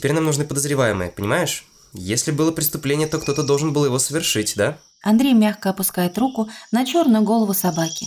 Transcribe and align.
Теперь 0.00 0.14
нам 0.14 0.24
нужны 0.24 0.46
подозреваемые, 0.46 1.10
понимаешь? 1.10 1.66
Если 1.92 2.30
было 2.30 2.52
преступление, 2.52 3.06
то 3.06 3.18
кто-то 3.18 3.42
должен 3.42 3.74
был 3.74 3.84
его 3.84 3.98
совершить, 3.98 4.54
да? 4.56 4.78
Андрей 5.02 5.34
мягко 5.34 5.68
опускает 5.68 6.16
руку 6.16 6.48
на 6.72 6.86
черную 6.86 7.22
голову 7.22 7.52
собаки. 7.52 8.06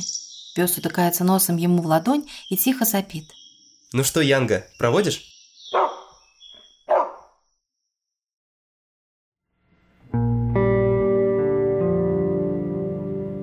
Пес 0.56 0.76
утыкается 0.76 1.24
носом 1.24 1.58
ему 1.58 1.84
в 1.84 1.86
ладонь 1.86 2.26
и 2.50 2.58
тихо 2.58 2.86
сопит. 2.86 3.26
Ну 3.92 4.04
что, 4.04 4.22
Янга, 4.22 4.66
проводишь? 4.80 5.22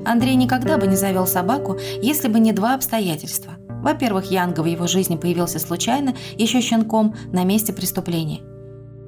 Андрей 0.04 0.34
никогда 0.34 0.76
бы 0.76 0.88
не 0.88 0.96
завел 0.96 1.28
собаку, 1.28 1.78
если 2.02 2.26
бы 2.26 2.40
не 2.40 2.52
два 2.52 2.74
обстоятельства. 2.74 3.60
Во-первых, 3.82 4.30
Янга 4.30 4.60
в 4.60 4.66
его 4.66 4.86
жизни 4.86 5.16
появился 5.16 5.58
случайно, 5.58 6.14
еще 6.36 6.60
щенком, 6.60 7.14
на 7.32 7.44
месте 7.44 7.72
преступления. 7.72 8.40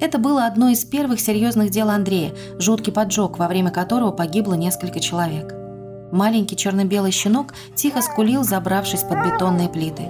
Это 0.00 0.18
было 0.18 0.46
одно 0.46 0.68
из 0.68 0.84
первых 0.84 1.20
серьезных 1.20 1.70
дел 1.70 1.88
Андрея, 1.88 2.32
жуткий 2.58 2.92
поджог, 2.92 3.38
во 3.38 3.46
время 3.46 3.70
которого 3.70 4.10
погибло 4.10 4.54
несколько 4.54 4.98
человек. 4.98 5.54
Маленький 6.10 6.56
черно-белый 6.56 7.12
щенок 7.12 7.54
тихо 7.74 8.02
скулил, 8.02 8.42
забравшись 8.42 9.02
под 9.02 9.24
бетонные 9.24 9.68
плиты. 9.68 10.08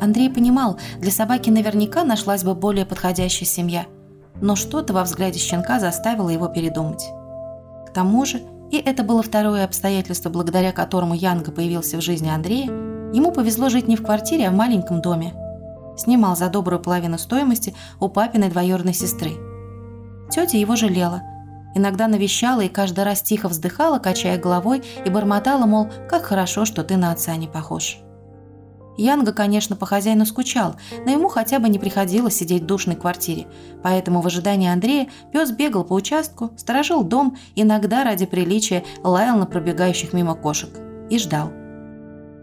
Андрей 0.00 0.30
понимал, 0.30 0.78
для 0.98 1.10
собаки 1.10 1.50
наверняка 1.50 2.04
нашлась 2.04 2.44
бы 2.44 2.54
более 2.54 2.86
подходящая 2.86 3.46
семья, 3.46 3.86
но 4.40 4.56
что-то 4.56 4.92
во 4.92 5.02
взгляде 5.02 5.38
щенка 5.38 5.80
заставило 5.80 6.30
его 6.30 6.48
передумать. 6.48 7.04
К 7.88 7.92
тому 7.92 8.24
же, 8.24 8.40
и 8.70 8.76
это 8.76 9.02
было 9.02 9.22
второе 9.22 9.64
обстоятельство, 9.64 10.30
благодаря 10.30 10.72
которому 10.72 11.14
Янга 11.14 11.50
появился 11.50 11.96
в 11.96 12.00
жизни 12.00 12.30
Андрея, 12.30 12.70
ему 13.12 13.32
повезло 13.32 13.68
жить 13.68 13.88
не 13.88 13.96
в 13.96 14.02
квартире, 14.02 14.48
а 14.48 14.50
в 14.50 14.54
маленьком 14.54 15.00
доме, 15.00 15.34
Снимал 16.00 16.34
за 16.34 16.48
добрую 16.48 16.80
половину 16.80 17.18
стоимости 17.18 17.74
у 18.00 18.08
папиной 18.08 18.48
двоюродной 18.48 18.94
сестры. 18.94 19.32
Тетя 20.30 20.56
его 20.56 20.74
жалела. 20.74 21.22
Иногда 21.74 22.08
навещала 22.08 22.62
и 22.62 22.68
каждый 22.68 23.04
раз 23.04 23.20
тихо 23.20 23.48
вздыхала, 23.48 23.98
качая 23.98 24.38
головой, 24.38 24.82
и 25.04 25.10
бормотала, 25.10 25.66
мол, 25.66 25.88
как 26.08 26.22
хорошо, 26.22 26.64
что 26.64 26.82
ты 26.84 26.96
на 26.96 27.12
отца 27.12 27.36
не 27.36 27.48
похож. 27.48 27.98
Янга, 28.96 29.32
конечно, 29.32 29.76
по 29.76 29.86
хозяину 29.86 30.26
скучал, 30.26 30.76
но 31.04 31.12
ему 31.12 31.28
хотя 31.28 31.58
бы 31.58 31.68
не 31.68 31.78
приходилось 31.78 32.36
сидеть 32.36 32.62
в 32.62 32.66
душной 32.66 32.96
квартире, 32.96 33.46
поэтому 33.82 34.20
в 34.20 34.26
ожидании 34.26 34.70
Андрея 34.70 35.08
пес 35.32 35.52
бегал 35.52 35.84
по 35.84 35.94
участку, 35.94 36.50
сторожил 36.56 37.04
дом, 37.04 37.36
иногда 37.54 38.04
ради 38.04 38.26
приличия 38.26 38.84
лаял 39.02 39.36
на 39.38 39.46
пробегающих 39.46 40.12
мимо 40.12 40.34
кошек 40.34 40.70
и 41.08 41.18
ждал. 41.18 41.59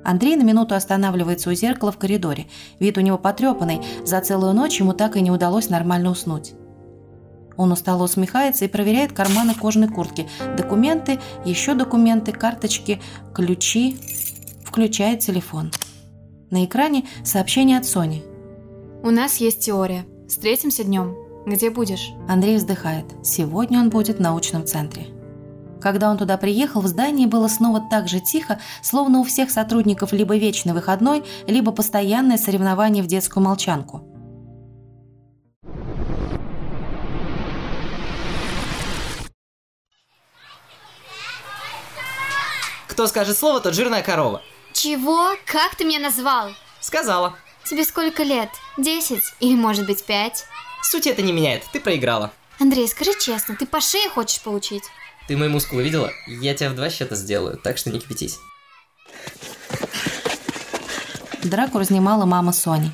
Андрей 0.08 0.38
на 0.38 0.44
минуту 0.44 0.74
останавливается 0.74 1.50
у 1.50 1.54
зеркала 1.54 1.92
в 1.92 1.98
коридоре. 1.98 2.48
Вид 2.80 2.98
у 2.98 3.02
него 3.02 3.18
потрепанный, 3.18 3.82
за 4.06 4.22
целую 4.22 4.54
ночь 4.54 4.80
ему 4.80 4.94
так 4.94 5.18
и 5.18 5.22
не 5.22 5.32
удалось 5.32 5.70
нормально 5.70 6.12
уснуть. 6.12 6.54
Он 7.58 7.74
устало 7.74 8.04
усмехается 8.04 8.64
и 8.64 8.70
проверяет 8.70 9.12
карманы 9.12 9.54
кожаной 9.54 9.90
куртки. 9.90 10.30
Документы, 10.56 11.20
еще 11.44 11.74
документы, 11.74 12.32
карточки, 12.32 13.02
ключи. 13.36 13.98
Включает 14.64 15.20
телефон. 15.20 15.72
На 16.52 16.64
экране 16.64 17.04
сообщение 17.26 17.78
от 17.78 17.86
Сони. 17.86 18.24
«У 19.04 19.10
нас 19.10 19.36
есть 19.38 19.60
теория. 19.60 20.06
Встретимся 20.30 20.86
днем. 20.86 21.18
Где 21.46 21.70
будешь?» 21.70 22.12
Андрей 22.30 22.56
вздыхает. 22.56 23.06
Сегодня 23.24 23.80
он 23.80 23.90
будет 23.90 24.20
в 24.20 24.22
научном 24.22 24.66
центре. 24.66 25.17
Когда 25.82 26.10
он 26.10 26.18
туда 26.18 26.38
приехал, 26.38 26.82
в 26.82 26.88
здании 26.88 27.26
было 27.26 27.48
снова 27.48 27.82
так 27.90 28.08
же 28.08 28.20
тихо, 28.20 28.60
словно 28.82 29.20
у 29.20 29.24
всех 29.24 29.52
сотрудников 29.52 30.12
либо 30.12 30.36
вечный 30.36 30.74
выходной, 30.74 31.24
либо 31.48 31.72
постоянное 31.72 32.38
соревнование 32.38 33.04
в 33.04 33.08
детскую 33.08 33.44
молчанку. 33.44 34.04
Кто 42.88 43.06
скажет 43.06 43.38
слово, 43.38 43.60
тот 43.60 43.76
жирная 43.76 44.02
корова. 44.02 44.42
Чего? 44.74 45.36
Как 45.46 45.76
ты 45.76 45.86
меня 45.86 46.00
назвал? 46.00 46.50
Сказала. 46.82 47.36
Тебе 47.64 47.84
сколько 47.84 48.24
лет? 48.24 48.50
Десять? 48.78 49.34
Или 49.40 49.56
может 49.56 49.86
быть 49.86 50.04
пять? 50.04 50.46
Суть 50.82 51.06
это 51.06 51.22
не 51.22 51.32
меняет, 51.32 51.64
ты 51.72 51.80
проиграла. 51.80 52.32
Андрей, 52.60 52.88
скажи 52.88 53.12
честно, 53.20 53.56
ты 53.56 53.68
по 53.68 53.82
шее 53.82 54.10
хочешь 54.10 54.42
получить? 54.42 54.84
Ты 55.28 55.36
мои 55.36 55.50
мускулы 55.50 55.84
видела? 55.84 56.12
Я 56.26 56.54
тебя 56.54 56.70
в 56.70 56.76
два 56.76 56.90
счета 56.90 57.16
сделаю, 57.16 57.58
так 57.58 57.78
что 57.78 57.92
не 57.92 58.00
кипятись. 58.00 58.40
Драку 61.44 61.80
разнимала 61.80 62.26
мама 62.26 62.54
Сони. 62.54 62.92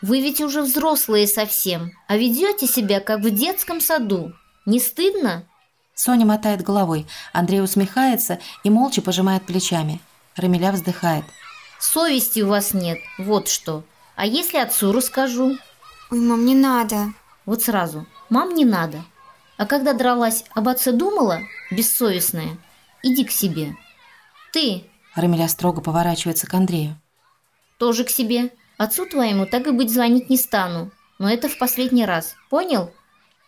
Вы 0.00 0.20
ведь 0.20 0.40
уже 0.40 0.62
взрослые 0.62 1.26
совсем, 1.26 1.90
а 2.06 2.16
ведете 2.16 2.66
себя 2.68 3.00
как 3.00 3.20
в 3.20 3.30
детском 3.30 3.80
саду. 3.80 4.32
Не 4.66 4.78
стыдно? 4.78 5.44
Соня 5.94 6.24
мотает 6.24 6.62
головой. 6.62 7.06
Андрей 7.32 7.60
усмехается 7.60 8.38
и 8.62 8.70
молча 8.70 9.02
пожимает 9.02 9.44
плечами. 9.44 10.00
Рамиля 10.36 10.70
вздыхает. 10.70 11.24
Совести 11.80 12.40
у 12.40 12.48
вас 12.48 12.72
нет, 12.72 12.98
вот 13.18 13.48
что. 13.48 13.82
А 14.14 14.26
если 14.26 14.58
отцу 14.58 14.92
расскажу? 14.92 15.58
Ой, 16.10 16.20
мам, 16.20 16.44
не 16.44 16.54
надо. 16.54 17.12
Вот 17.46 17.62
сразу. 17.62 18.06
Мам, 18.30 18.54
не 18.54 18.64
надо. 18.64 19.04
А 19.58 19.66
когда 19.66 19.92
дралась, 19.92 20.44
об 20.54 20.68
отце 20.68 20.92
думала, 20.92 21.40
бессовестная, 21.70 22.56
иди 23.02 23.24
к 23.24 23.30
себе. 23.30 23.76
Ты... 24.52 24.84
Рамиля 25.16 25.48
строго 25.48 25.80
поворачивается 25.80 26.46
к 26.46 26.54
Андрею. 26.54 26.96
Тоже 27.76 28.04
к 28.04 28.10
себе. 28.10 28.52
Отцу 28.76 29.04
твоему 29.04 29.46
так 29.46 29.66
и 29.66 29.72
быть 29.72 29.92
звонить 29.92 30.30
не 30.30 30.36
стану. 30.36 30.92
Но 31.18 31.28
это 31.28 31.48
в 31.48 31.58
последний 31.58 32.06
раз. 32.06 32.36
Понял? 32.48 32.92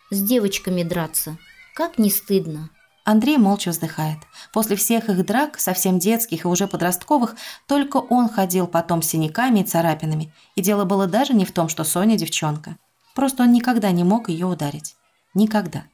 С 0.09 0.21
девочками 0.21 0.83
драться. 0.83 1.37
Как 1.73 1.97
не 1.97 2.09
стыдно. 2.09 2.69
Андрей 3.05 3.37
молча 3.37 3.69
вздыхает. 3.69 4.19
После 4.51 4.75
всех 4.75 5.07
их 5.09 5.25
драк, 5.25 5.59
совсем 5.59 5.97
детских 5.97 6.43
и 6.43 6.47
уже 6.47 6.67
подростковых, 6.67 7.35
только 7.67 7.97
он 7.97 8.27
ходил 8.27 8.67
потом 8.67 9.01
с 9.01 9.07
синяками 9.07 9.61
и 9.61 9.63
царапинами. 9.63 10.33
И 10.55 10.61
дело 10.61 10.83
было 10.83 11.07
даже 11.07 11.33
не 11.33 11.45
в 11.45 11.53
том, 11.53 11.69
что 11.69 11.85
Соня 11.85 12.17
девчонка. 12.17 12.75
Просто 13.15 13.43
он 13.43 13.53
никогда 13.53 13.91
не 13.91 14.03
мог 14.03 14.27
ее 14.27 14.45
ударить. 14.45 14.95
Никогда. 15.33 15.85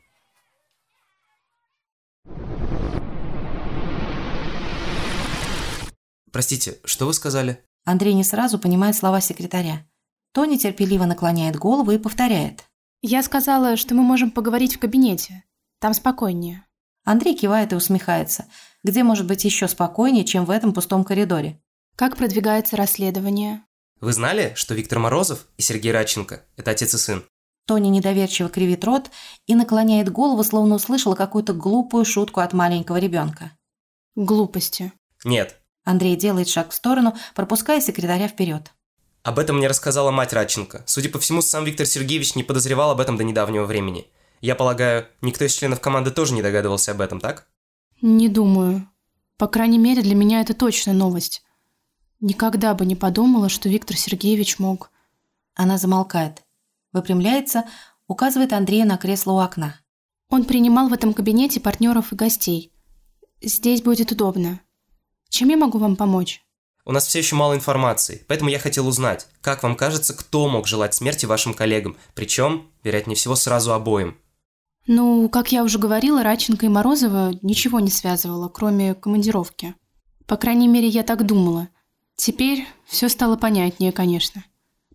Простите, 6.38 6.78
что 6.86 7.08
вы 7.08 7.16
сказали? 7.16 7.64
Андрей 7.84 8.14
не 8.14 8.24
сразу 8.24 8.60
понимает 8.60 8.96
слова 8.96 9.22
секретаря. 9.22 9.88
Тони 10.34 10.58
терпеливо 10.58 11.06
наклоняет 11.06 11.56
голову 11.56 11.90
и 11.90 11.98
повторяет. 11.98 12.64
Я 13.02 13.24
сказала, 13.24 13.76
что 13.76 13.96
мы 13.96 14.04
можем 14.04 14.30
поговорить 14.30 14.76
в 14.76 14.80
кабинете. 14.80 15.46
Там 15.80 15.96
спокойнее. 15.96 16.64
Андрей 17.06 17.36
кивает 17.36 17.74
и 17.74 17.76
усмехается. 17.76 18.46
Где 18.84 19.02
может 19.02 19.26
быть 19.26 19.46
еще 19.46 19.68
спокойнее, 19.68 20.26
чем 20.26 20.46
в 20.46 20.52
этом 20.52 20.76
пустом 20.76 21.04
коридоре? 21.04 21.60
Как 21.96 22.18
продвигается 22.18 22.78
расследование? 22.78 23.64
Вы 24.00 24.14
знали, 24.14 24.54
что 24.56 24.76
Виктор 24.76 25.00
Морозов 25.00 25.48
и 25.58 25.64
Сергей 25.64 25.92
Радченко– 25.92 26.44
это 26.56 26.70
отец 26.70 26.94
и 26.94 27.00
сын? 27.00 27.26
Тони 27.66 27.88
недоверчиво 27.88 28.50
кривит 28.50 28.86
рот 28.86 29.10
и 29.48 29.56
наклоняет 29.56 30.12
голову, 30.12 30.44
словно 30.44 30.76
услышала 30.76 31.16
какую-то 31.16 31.54
глупую 31.54 32.06
шутку 32.06 32.42
от 32.42 32.54
маленького 32.54 32.98
ребенка. 32.98 33.54
Глупости. 34.16 34.94
Нет, 35.24 35.60
Андрей 35.88 36.18
делает 36.18 36.50
шаг 36.50 36.72
в 36.72 36.74
сторону, 36.74 37.16
пропуская 37.34 37.80
секретаря 37.80 38.28
вперед. 38.28 38.74
Об 39.24 39.40
этом 39.40 39.58
мне 39.58 39.70
рассказала 39.70 40.12
мать 40.12 40.34
Радченко. 40.34 40.84
Судя 40.86 41.10
по 41.10 41.18
всему, 41.18 41.42
сам 41.42 41.64
Виктор 41.64 41.86
Сергеевич 41.86 42.36
не 42.36 42.44
подозревал 42.44 42.92
об 42.92 43.00
этом 43.00 43.16
до 43.16 43.24
недавнего 43.24 43.64
времени. 43.64 44.08
Я 44.42 44.56
полагаю, 44.56 45.08
никто 45.22 45.46
из 45.46 45.54
членов 45.54 45.80
команды 45.80 46.12
тоже 46.12 46.34
не 46.34 46.42
догадывался 46.42 46.92
об 46.92 47.00
этом, 47.00 47.22
так? 47.22 47.48
Не 48.02 48.28
думаю. 48.28 48.90
По 49.38 49.48
крайней 49.48 49.78
мере, 49.78 50.02
для 50.02 50.14
меня 50.14 50.42
это 50.42 50.54
точно 50.54 50.92
новость. 50.92 51.42
Никогда 52.20 52.74
бы 52.74 52.86
не 52.86 52.98
подумала, 52.98 53.48
что 53.48 53.70
Виктор 53.70 53.96
Сергеевич 53.96 54.60
мог... 54.60 54.92
Она 55.56 55.78
замолкает. 55.78 56.44
Выпрямляется, 56.92 57.64
указывает 58.08 58.52
Андрею 58.52 58.86
на 58.86 58.98
кресло 58.98 59.32
у 59.32 59.40
окна. 59.40 59.80
Он 60.30 60.44
принимал 60.44 60.90
в 60.90 60.94
этом 60.94 61.14
кабинете 61.14 61.62
партнеров 61.62 62.12
и 62.12 62.16
гостей. 62.16 62.74
Здесь 63.42 63.82
будет 63.82 64.12
удобно. 64.12 64.60
Чем 65.30 65.50
я 65.50 65.58
могу 65.58 65.78
вам 65.78 65.96
помочь? 65.96 66.42
У 66.86 66.92
нас 66.92 67.06
все 67.06 67.20
еще 67.20 67.36
мало 67.36 67.54
информации, 67.54 68.24
поэтому 68.28 68.50
я 68.50 68.60
хотел 68.60 68.88
узнать, 68.88 69.28
как 69.42 69.62
вам 69.62 69.76
кажется, 69.76 70.14
кто 70.14 70.48
мог 70.48 70.68
желать 70.68 70.94
смерти 70.94 71.26
вашим 71.26 71.54
коллегам, 71.54 71.98
причем, 72.16 72.72
вероятнее 72.84 73.18
всего, 73.18 73.36
сразу 73.36 73.74
обоим. 73.74 74.18
Ну, 74.88 75.28
как 75.28 75.52
я 75.52 75.66
уже 75.66 75.80
говорила, 75.80 76.24
Раченко 76.24 76.66
и 76.66 76.70
Морозова 76.70 77.34
ничего 77.42 77.82
не 77.82 77.90
связывало, 77.90 78.48
кроме 78.48 78.96
командировки. 78.96 79.76
По 80.26 80.38
крайней 80.38 80.70
мере, 80.70 80.88
я 80.88 81.04
так 81.04 81.26
думала. 81.26 81.68
Теперь 82.16 82.66
все 82.86 83.10
стало 83.10 83.36
понятнее, 83.36 83.92
конечно. 83.92 84.46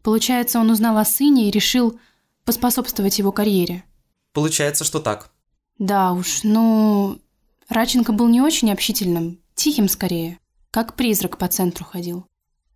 Получается, 0.02 0.58
он 0.58 0.70
узнал 0.70 0.96
о 0.96 1.04
сыне 1.04 1.48
и 1.48 1.50
решил 1.50 2.00
поспособствовать 2.46 3.18
его 3.18 3.32
карьере. 3.32 3.84
Получается, 4.32 4.84
что 4.84 4.98
так. 4.98 5.30
Да 5.78 6.12
уж, 6.12 6.42
ну... 6.42 7.18
Раченко 7.68 8.12
был 8.12 8.28
не 8.28 8.40
очень 8.40 8.72
общительным, 8.72 9.41
Тихим 9.54 9.88
скорее, 9.88 10.38
как 10.70 10.94
призрак 10.94 11.38
по 11.38 11.48
центру 11.48 11.84
ходил. 11.84 12.26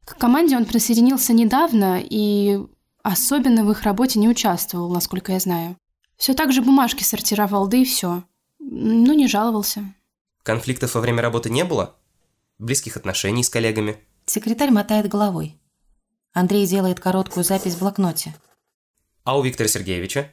К 0.05 0.17
команде 0.17 0.57
он 0.57 0.67
присоединился 0.67 1.33
недавно 1.33 2.01
и 2.01 2.61
особенно 3.03 3.65
в 3.65 3.71
их 3.71 3.83
работе 3.83 4.19
не 4.19 4.29
участвовал, 4.29 4.89
насколько 4.91 5.33
я 5.33 5.41
знаю. 5.41 5.77
Все 6.17 6.35
так 6.35 6.53
же 6.53 6.63
бумажки 6.63 7.03
сортировал, 7.03 7.67
да 7.67 7.77
и 7.77 7.85
все. 7.85 8.25
Ну, 8.59 9.13
не 9.15 9.29
жаловался. 9.29 9.95
Конфликтов 10.43 10.95
во 10.95 11.01
время 11.01 11.23
работы 11.23 11.51
не 11.51 11.65
было? 11.65 11.97
Близких 12.59 12.97
отношений 12.97 13.43
с 13.43 13.51
коллегами? 13.51 13.99
Секретарь 14.27 14.71
мотает 14.71 15.09
головой. 15.09 15.61
Андрей 16.33 16.67
делает 16.67 17.01
короткую 17.01 17.45
запись 17.45 17.75
в 17.75 17.81
блокноте. 17.81 18.35
А 19.25 19.39
у 19.39 19.43
Виктора 19.43 19.69
Сергеевича? 19.69 20.31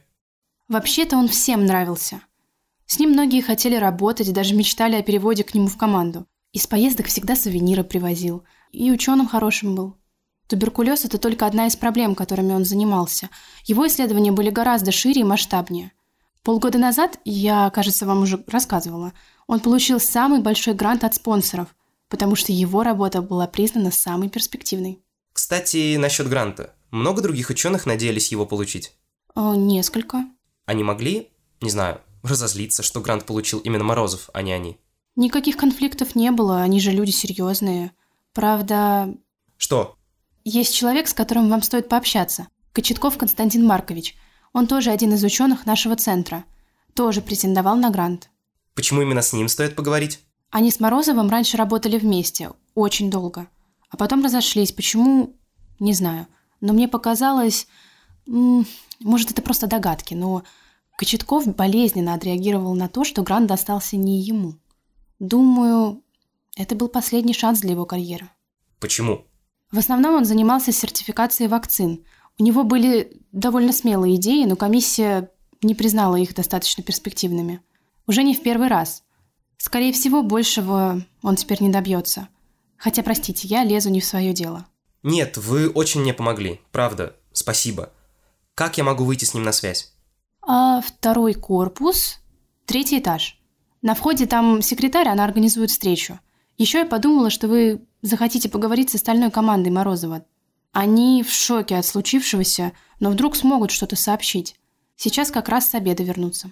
Вообще-то 0.68 1.16
он 1.16 1.28
всем 1.28 1.66
нравился. 1.66 2.22
С 2.86 2.98
ним 2.98 3.10
многие 3.10 3.40
хотели 3.40 3.76
работать, 3.76 4.32
даже 4.32 4.54
мечтали 4.54 4.96
о 4.96 5.02
переводе 5.02 5.44
к 5.44 5.54
нему 5.54 5.68
в 5.68 5.76
команду. 5.76 6.26
Из 6.54 6.68
поездок 6.68 7.06
всегда 7.08 7.34
сувениры 7.34 7.82
привозил. 7.82 8.44
И 8.70 8.92
ученым 8.92 9.26
хорошим 9.26 9.74
был. 9.74 9.96
Туберкулез– 10.46 11.04
это 11.04 11.18
только 11.18 11.46
одна 11.46 11.66
из 11.66 11.74
проблем, 11.74 12.14
которыми 12.14 12.52
он 12.52 12.64
занимался. 12.64 13.28
Его 13.64 13.88
исследования 13.88 14.30
были 14.30 14.50
гораздо 14.50 14.92
шире 14.92 15.22
и 15.22 15.24
масштабнее. 15.24 15.90
Полгода 16.44 16.78
назад, 16.78 17.18
я, 17.24 17.70
кажется, 17.70 18.06
вам 18.06 18.22
уже 18.22 18.44
рассказывала, 18.46 19.14
он 19.48 19.58
получил 19.58 19.98
самый 19.98 20.40
большой 20.40 20.74
грант 20.74 21.02
от 21.02 21.16
спонсоров, 21.16 21.74
потому 22.08 22.36
что 22.36 22.52
его 22.52 22.84
работа 22.84 23.20
была 23.20 23.48
признана 23.48 23.90
самой 23.90 24.28
перспективной. 24.28 25.02
Кстати, 25.32 25.96
насчет 25.96 26.28
гранта. 26.28 26.74
Много 26.92 27.20
других 27.20 27.50
ученых 27.50 27.84
надеялись 27.84 28.30
его 28.30 28.46
получить? 28.46 28.92
О, 29.34 29.56
несколько. 29.56 30.24
Они 30.66 30.84
могли, 30.84 31.30
не 31.60 31.70
знаю, 31.70 32.00
разозлиться, 32.22 32.84
что 32.84 33.00
грант 33.00 33.24
получил 33.24 33.58
именно 33.58 33.82
Морозов, 33.82 34.30
а 34.32 34.42
не 34.42 34.52
они? 34.52 34.78
Никаких 35.16 35.56
конфликтов 35.56 36.14
не 36.14 36.30
было, 36.30 36.62
они 36.62 36.80
же 36.80 36.90
люди 36.90 37.10
серьезные. 37.10 37.92
Правда, 38.32 39.14
Что? 39.56 39.96
есть 40.44 40.74
человек, 40.74 41.08
с 41.08 41.14
которым 41.14 41.48
вам 41.48 41.62
стоит 41.62 41.88
пообщаться. 41.88 42.48
Кочетков 42.72 43.16
Константин 43.16 43.64
Маркович. 43.64 44.16
Он 44.52 44.66
тоже 44.66 44.90
один 44.90 45.14
из 45.14 45.22
ученых 45.22 45.66
нашего 45.66 45.94
центра. 45.96 46.44
Тоже 46.94 47.22
претендовал 47.22 47.76
на 47.76 47.90
грант. 47.90 48.30
Почему 48.74 49.02
именно 49.02 49.22
с 49.22 49.32
ним 49.32 49.48
стоит 49.48 49.76
поговорить? 49.76 50.20
Они 50.50 50.70
с 50.70 50.80
Морозовым 50.80 51.30
раньше 51.30 51.56
работали 51.56 51.98
вместе, 51.98 52.50
очень 52.74 53.10
долго. 53.10 53.48
А 53.90 53.96
потом 53.96 54.24
разошлись. 54.24 54.72
Почему? 54.72 55.36
Не 55.78 55.92
знаю. 55.92 56.26
Но 56.60 56.72
мне 56.72 56.88
показалось... 56.88 57.68
Может, 58.26 59.30
это 59.30 59.42
просто 59.42 59.66
догадки, 59.66 60.14
но 60.14 60.42
Кочетков 60.96 61.46
болезненно 61.54 62.14
отреагировал 62.14 62.74
на 62.74 62.88
то, 62.88 63.04
что 63.04 63.22
грант 63.22 63.48
достался 63.48 63.96
не 63.96 64.20
ему. 64.20 64.54
Думаю, 65.24 66.02
это 66.54 66.74
был 66.74 66.88
последний 66.88 67.32
шанс 67.32 67.60
для 67.60 67.70
его 67.70 67.86
карьеры. 67.86 68.28
Почему? 68.78 69.24
В 69.72 69.78
основном 69.78 70.16
он 70.16 70.26
занимался 70.26 70.70
сертификацией 70.70 71.48
вакцин. 71.48 72.04
У 72.38 72.42
него 72.42 72.62
были 72.62 73.22
довольно 73.32 73.72
смелые 73.72 74.16
идеи, 74.16 74.44
но 74.44 74.54
комиссия 74.54 75.30
не 75.62 75.74
признала 75.74 76.16
их 76.16 76.34
достаточно 76.34 76.82
перспективными. 76.82 77.62
Уже 78.06 78.22
не 78.22 78.34
в 78.34 78.42
первый 78.42 78.68
раз. 78.68 79.02
Скорее 79.56 79.94
всего, 79.94 80.22
большего 80.22 81.02
он 81.22 81.36
теперь 81.36 81.62
не 81.62 81.70
добьется. 81.70 82.28
Хотя, 82.76 83.02
простите, 83.02 83.48
я 83.48 83.64
лезу 83.64 83.88
не 83.88 84.02
в 84.02 84.04
свое 84.04 84.34
дело. 84.34 84.66
Нет, 85.02 85.38
вы 85.38 85.70
очень 85.70 86.02
мне 86.02 86.12
помогли. 86.12 86.60
Правда. 86.70 87.16
Спасибо. 87.32 87.94
Как 88.54 88.76
я 88.76 88.84
могу 88.84 89.04
выйти 89.04 89.24
с 89.24 89.32
ним 89.32 89.44
на 89.44 89.52
связь? 89.52 89.94
А 90.42 90.82
второй 90.82 91.32
корпус, 91.32 92.18
третий 92.66 92.98
этаж. 92.98 93.40
На 93.84 93.94
входе 93.94 94.24
там 94.24 94.62
секретарь, 94.62 95.08
она 95.08 95.24
организует 95.24 95.70
встречу. 95.70 96.18
Еще 96.56 96.78
я 96.78 96.86
подумала, 96.86 97.28
что 97.28 97.48
вы 97.48 97.82
захотите 98.00 98.48
поговорить 98.48 98.88
с 98.88 98.94
остальной 98.94 99.30
командой 99.30 99.68
Морозова. 99.68 100.24
Они 100.72 101.22
в 101.22 101.30
шоке 101.30 101.76
от 101.76 101.84
случившегося, 101.84 102.72
но 102.98 103.10
вдруг 103.10 103.36
смогут 103.36 103.70
что-то 103.70 103.94
сообщить. 103.94 104.56
Сейчас 104.96 105.30
как 105.30 105.50
раз 105.50 105.68
с 105.68 105.74
обеда 105.74 106.02
вернутся. 106.02 106.50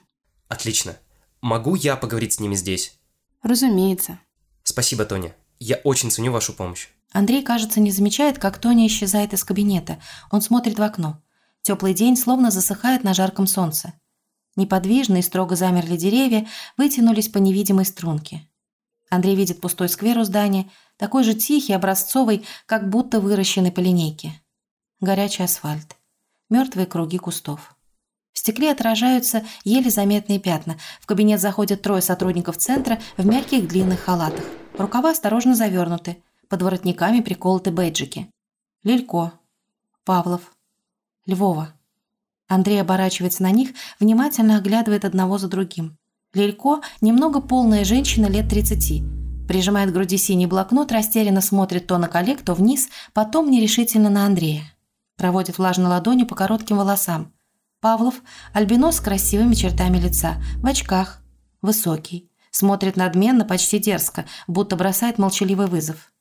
Отлично. 0.48 0.98
Могу 1.40 1.74
я 1.74 1.96
поговорить 1.96 2.34
с 2.34 2.38
ними 2.38 2.54
здесь? 2.54 2.98
Разумеется. 3.42 4.18
Спасибо, 4.62 5.06
Тоня. 5.06 5.34
Я 5.58 5.76
очень 5.84 6.10
ценю 6.10 6.32
вашу 6.32 6.52
помощь. 6.52 6.88
Андрей, 7.12 7.42
кажется, 7.42 7.80
не 7.80 7.92
замечает, 7.92 8.38
как 8.38 8.58
Тоня 8.58 8.86
исчезает 8.86 9.32
из 9.32 9.42
кабинета. 9.42 9.98
Он 10.30 10.42
смотрит 10.42 10.78
в 10.78 10.82
окно. 10.82 11.22
Теплый 11.62 11.94
день 11.94 12.18
словно 12.18 12.50
засыхает 12.50 13.04
на 13.04 13.14
жарком 13.14 13.46
солнце. 13.46 13.94
Неподвижно 14.56 15.16
и 15.16 15.22
строго 15.22 15.56
замерли 15.56 15.96
деревья, 15.96 16.46
вытянулись 16.76 17.28
по 17.28 17.38
невидимой 17.38 17.86
струнке. 17.86 18.46
Андрей 19.08 19.34
видит 19.34 19.60
пустой 19.60 19.88
сквер 19.88 20.18
у 20.18 20.24
здания, 20.24 20.70
такой 20.96 21.24
же 21.24 21.34
тихий, 21.34 21.72
образцовый, 21.72 22.44
как 22.66 22.88
будто 22.88 23.20
выращенный 23.20 23.72
по 23.72 23.80
линейке. 23.80 24.32
Горячий 25.00 25.42
асфальт. 25.42 25.96
Мертвые 26.48 26.86
круги 26.86 27.18
кустов. 27.18 27.74
В 28.32 28.38
стекле 28.38 28.70
отражаются 28.70 29.44
еле 29.64 29.90
заметные 29.90 30.38
пятна. 30.38 30.78
В 31.00 31.06
кабинет 31.06 31.40
заходят 31.40 31.82
трое 31.82 32.02
сотрудников 32.02 32.56
центра 32.56 32.98
в 33.16 33.26
мягких 33.26 33.68
длинных 33.68 34.00
халатах. 34.00 34.44
Рукава 34.78 35.10
осторожно 35.10 35.54
завернуты. 35.54 36.22
Под 36.48 36.62
воротниками 36.62 37.20
приколоты 37.20 37.70
бейджики. 37.70 38.30
Лилько. 38.82 39.32
Павлов. 40.04 40.54
Львова. 41.26 41.74
Андрей 42.52 42.80
оборачивается 42.80 43.42
на 43.42 43.50
них, 43.50 43.70
внимательно 43.98 44.58
оглядывает 44.58 45.04
одного 45.04 45.38
за 45.38 45.48
другим. 45.48 45.96
Лилько– 46.34 46.80
немного 47.00 47.40
полная 47.40 47.84
женщина 47.84 48.26
лет 48.26 48.48
30. 48.48 49.02
Прижимает 49.48 49.90
к 49.90 49.94
груди 49.94 50.18
синий 50.18 50.46
блокнот, 50.46 50.92
растерянно 50.92 51.40
смотрит 51.40 51.86
то 51.86 51.98
на 51.98 52.08
коллег, 52.08 52.42
то 52.42 52.54
вниз, 52.54 52.88
потом 53.14 53.50
нерешительно 53.50 54.10
на 54.10 54.26
Андрея. 54.26 54.64
Проводит 55.16 55.58
влажной 55.58 55.88
ладонью 55.88 56.26
по 56.26 56.34
коротким 56.34 56.76
волосам. 56.76 57.32
Павлов– 57.80 58.22
альбинос 58.52 58.96
с 58.96 59.00
красивыми 59.00 59.54
чертами 59.54 59.98
лица, 59.98 60.34
в 60.56 60.66
очках, 60.66 61.22
высокий. 61.62 62.30
Смотрит 62.50 62.96
надменно, 62.96 63.46
почти 63.46 63.78
дерзко, 63.78 64.26
будто 64.46 64.76
бросает 64.76 65.18
молчаливый 65.18 65.68
вызов. 65.68 66.12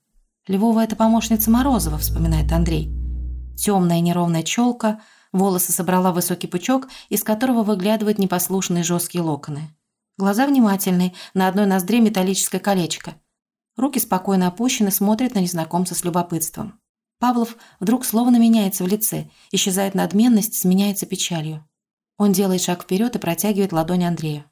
Львова– 0.48 0.84
это 0.84 0.96
помощница 0.96 1.52
Морозова, 1.52 1.98
вспоминает 1.98 2.52
Андрей. 2.52 2.90
Темная 3.58 4.00
неровная 4.00 4.44
челка, 4.44 5.02
волосы 5.32 5.72
собрала 5.72 6.12
в 6.12 6.16
высокий 6.16 6.48
пучок, 6.48 6.88
из 7.10 7.24
которого 7.24 7.64
выглядывают 7.64 8.20
непослушные 8.20 8.84
жесткие 8.84 9.24
локоны. 9.24 9.70
Глаза 10.18 10.46
внимательные, 10.46 11.14
на 11.34 11.48
одной 11.48 11.66
ноздре 11.66 12.00
металлическое 12.00 12.60
колечко. 12.62 13.16
Руки 13.78 14.00
спокойно 14.00 14.48
опущены, 14.48 14.92
смотрят 14.92 15.34
на 15.34 15.40
незнакомца 15.40 15.96
с 15.96 16.04
любопытством. 16.04 16.80
Павлов 17.20 17.56
вдруг 17.80 18.04
словно 18.06 18.38
меняется 18.38 18.84
в 18.84 18.88
лице, 18.88 19.30
исчезает 19.52 19.96
надменность, 19.96 20.56
сменяется 20.56 21.06
печалью. 21.06 21.68
Он 22.18 22.34
делает 22.34 22.62
шаг 22.62 22.84
вперед 22.84 23.16
и 23.16 23.20
протягивает 23.20 23.72
ладонь 23.72 24.06
Андрею. 24.06 24.46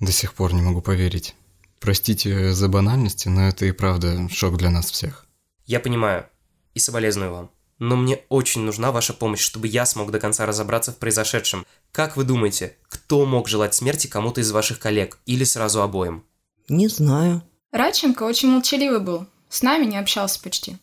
До 0.00 0.10
сих 0.10 0.34
пор 0.34 0.52
не 0.52 0.62
могу 0.62 0.82
поверить. 0.82 1.36
Простите 1.80 2.52
за 2.52 2.68
банальности, 2.68 3.28
но 3.28 3.48
это 3.48 3.66
и 3.66 3.72
правда 3.72 4.28
шок 4.28 4.56
для 4.56 4.70
нас 4.70 4.90
всех. 4.90 5.26
Я 5.64 5.80
понимаю 5.80 6.26
и 6.74 6.78
соболезную 6.78 7.32
вам. 7.32 7.50
Но 7.82 7.96
мне 7.96 8.20
очень 8.28 8.60
нужна 8.60 8.92
ваша 8.92 9.12
помощь, 9.12 9.40
чтобы 9.40 9.66
я 9.66 9.86
смог 9.86 10.12
до 10.12 10.20
конца 10.20 10.46
разобраться 10.46 10.92
в 10.92 10.98
произошедшем. 10.98 11.66
Как 11.90 12.16
вы 12.16 12.22
думаете, 12.22 12.76
кто 12.88 13.26
мог 13.26 13.48
желать 13.48 13.74
смерти 13.74 14.06
кому-то 14.06 14.40
из 14.40 14.52
ваших 14.52 14.78
коллег? 14.78 15.18
Или 15.26 15.42
сразу 15.42 15.82
обоим? 15.82 16.22
Не 16.68 16.86
знаю. 16.86 17.42
Радченко 17.72 18.22
очень 18.22 18.50
молчаливый 18.50 19.00
был. 19.00 19.26
С 19.48 19.62
нами 19.62 19.84
не 19.86 19.96
общался 19.96 20.40
почти. 20.40 20.76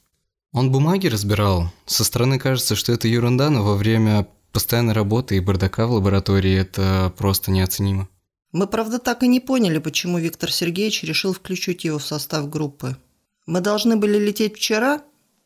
Он 0.51 0.74
бумаги 0.74 1.08
разбирал. 1.08 1.72
Со 1.86 2.03
стороны 2.03 2.38
кажется, 2.38 2.75
что 2.75 2.91
это 2.91 3.08
ерунда, 3.08 3.50
но 3.50 3.63
во 3.63 3.77
время 3.77 4.27
постоянной 4.51 4.94
работы 4.94 5.38
и 5.38 5.39
бардака 5.39 5.88
в 5.88 5.94
лаборатории 5.94 6.53
это 6.53 7.13
просто 7.18 7.50
неоценимо. 7.50 8.10
Мы, 8.51 8.68
правда, 8.68 9.00
так 9.00 9.24
и 9.24 9.27
не 9.29 9.39
поняли, 9.39 9.77
почему 9.77 10.18
Виктор 10.18 10.51
Сергеевич 10.51 11.03
решил 11.03 11.32
включить 11.32 11.86
его 11.86 11.98
в 11.98 12.06
состав 12.06 12.50
группы. 12.50 12.98
Мы 13.46 13.62
должны 13.62 13.96
были 13.96 14.18
лететь 14.18 14.58
вчера, 14.58 15.01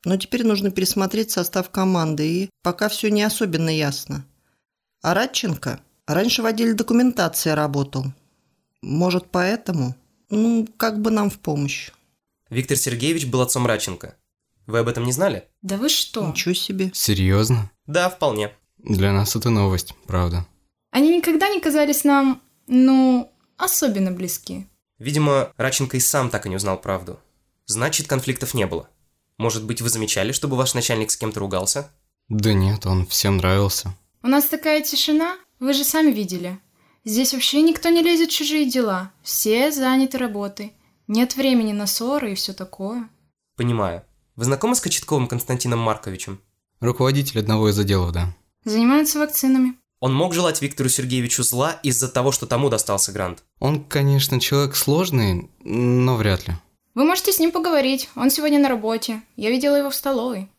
но 0.05 0.17
теперь 0.17 0.45
нужно 0.45 0.71
пересмотреть 0.71 1.31
состав 1.31 1.69
команды, 1.69 2.27
и 2.27 2.49
пока 2.61 2.89
все 2.89 3.09
не 3.09 3.23
особенно 3.23 3.69
ясно. 3.69 4.25
А 5.01 5.13
Радченко 5.13 5.79
раньше 6.07 6.41
в 6.41 6.45
отделе 6.45 6.73
документации 6.73 7.51
работал. 7.51 8.05
Может, 8.81 9.29
поэтому? 9.31 9.95
Ну, 10.29 10.67
как 10.77 11.01
бы 11.01 11.11
нам 11.11 11.29
в 11.29 11.39
помощь. 11.39 11.91
Виктор 12.49 12.77
Сергеевич 12.77 13.27
был 13.27 13.41
отцом 13.41 13.65
Радченко. 13.65 14.15
Вы 14.65 14.79
об 14.79 14.87
этом 14.87 15.05
не 15.05 15.11
знали? 15.11 15.47
Да 15.61 15.77
вы 15.77 15.89
что? 15.89 16.25
Ничего 16.25 16.53
себе. 16.53 16.91
Серьезно? 16.93 17.71
Да, 17.85 18.09
вполне. 18.09 18.51
Для 18.77 19.11
нас 19.11 19.35
это 19.35 19.49
новость, 19.49 19.93
правда. 20.07 20.45
Они 20.91 21.17
никогда 21.17 21.49
не 21.49 21.59
казались 21.59 22.03
нам, 22.03 22.41
ну, 22.67 23.31
особенно 23.57 24.11
близки. 24.11 24.67
Видимо, 24.99 25.51
Радченко 25.57 25.97
и 25.97 25.99
сам 25.99 26.29
так 26.29 26.45
и 26.45 26.49
не 26.49 26.55
узнал 26.55 26.79
правду. 26.79 27.19
Значит, 27.65 28.07
конфликтов 28.07 28.53
не 28.53 28.65
было. 28.67 28.89
Может 29.37 29.65
быть, 29.65 29.81
вы 29.81 29.89
замечали, 29.89 30.31
чтобы 30.31 30.57
ваш 30.57 30.73
начальник 30.73 31.11
с 31.11 31.17
кем-то 31.17 31.39
ругался? 31.39 31.91
Да 32.29 32.53
нет, 32.53 32.85
он 32.85 33.05
всем 33.05 33.37
нравился. 33.37 33.95
У 34.21 34.27
нас 34.27 34.45
такая 34.45 34.81
тишина, 34.81 35.37
вы 35.59 35.73
же 35.73 35.83
сами 35.83 36.11
видели. 36.11 36.59
Здесь 37.05 37.33
вообще 37.33 37.61
никто 37.61 37.89
не 37.89 38.01
лезет 38.01 38.31
в 38.31 38.33
чужие 38.33 38.69
дела. 38.69 39.11
Все 39.21 39.71
заняты 39.71 40.17
работой. 40.17 40.73
Нет 41.07 41.35
времени 41.35 41.73
на 41.73 41.85
ссоры 41.85 42.31
и 42.31 42.35
все 42.35 42.53
такое. 42.53 43.09
Понимаю. 43.57 44.03
Вы 44.35 44.45
знакомы 44.45 44.75
с 44.75 44.81
Кочетковым 44.81 45.27
Константином 45.27 45.79
Марковичем? 45.79 46.39
Руководитель 46.79 47.39
одного 47.39 47.69
из 47.69 47.77
отделов, 47.77 48.13
да. 48.13 48.33
Занимаются 48.63 49.19
вакцинами. 49.19 49.75
Он 49.99 50.13
мог 50.13 50.33
желать 50.33 50.61
Виктору 50.61 50.89
Сергеевичу 50.89 51.43
зла 51.43 51.79
из-за 51.83 52.09
того, 52.09 52.31
что 52.31 52.45
тому 52.45 52.69
достался 52.69 53.11
грант? 53.11 53.43
Он, 53.59 53.83
конечно, 53.83 54.39
человек 54.39 54.75
сложный, 54.75 55.49
но 55.63 56.15
вряд 56.15 56.47
ли. 56.47 56.55
Вы 56.95 57.05
можете 57.05 57.31
с 57.31 57.39
ним 57.39 57.51
поговорить. 57.51 58.09
Он 58.15 58.29
сегодня 58.29 58.59
на 58.59 58.69
работе. 58.69 59.21
Я 59.35 59.49
видела 59.49 59.75
его 59.75 59.89
в 59.89 59.95
столовой. 59.95 60.49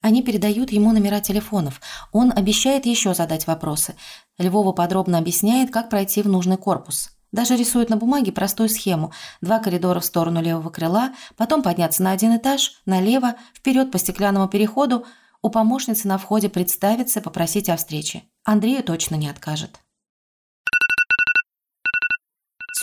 Они 0.00 0.22
передают 0.22 0.70
ему 0.70 0.92
номера 0.92 1.20
телефонов. 1.20 1.80
Он 2.12 2.32
обещает 2.34 2.86
еще 2.86 3.14
задать 3.14 3.46
вопросы. 3.46 3.96
Львова 4.38 4.72
подробно 4.72 5.18
объясняет, 5.18 5.70
как 5.70 5.88
пройти 5.88 6.22
в 6.22 6.28
нужный 6.28 6.58
корпус. 6.58 7.10
Даже 7.32 7.56
рисует 7.56 7.90
на 7.90 7.96
бумаге 7.96 8.30
простую 8.30 8.68
схему. 8.68 9.12
Два 9.40 9.58
коридора 9.58 9.98
в 9.98 10.04
сторону 10.04 10.40
левого 10.40 10.70
крыла, 10.70 11.12
потом 11.36 11.62
подняться 11.62 12.02
на 12.02 12.12
один 12.12 12.36
этаж, 12.36 12.80
налево, 12.86 13.34
вперед 13.54 13.90
по 13.90 13.98
стеклянному 13.98 14.46
переходу. 14.46 15.04
У 15.42 15.50
помощницы 15.50 16.06
на 16.06 16.18
входе 16.18 16.48
представиться, 16.48 17.20
попросить 17.20 17.68
о 17.68 17.76
встрече. 17.76 18.22
Андрею 18.44 18.84
точно 18.84 19.16
не 19.16 19.28
откажет. 19.28 19.80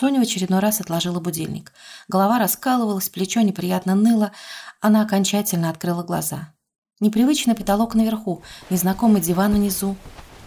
Соня 0.02 0.18
в 0.18 0.24
очередной 0.24 0.58
раз 0.58 0.80
отложила 0.80 1.20
будильник. 1.20 1.72
Голова 2.08 2.40
раскалывалась, 2.40 3.08
плечо 3.08 3.40
неприятно 3.42 3.94
ныло. 3.94 4.32
Она 4.80 5.02
окончательно 5.02 5.70
открыла 5.70 6.02
глаза. 6.02 6.52
Непривычный 6.98 7.54
потолок 7.54 7.94
наверху, 7.94 8.42
незнакомый 8.68 9.20
диван 9.20 9.54
внизу. 9.54 9.94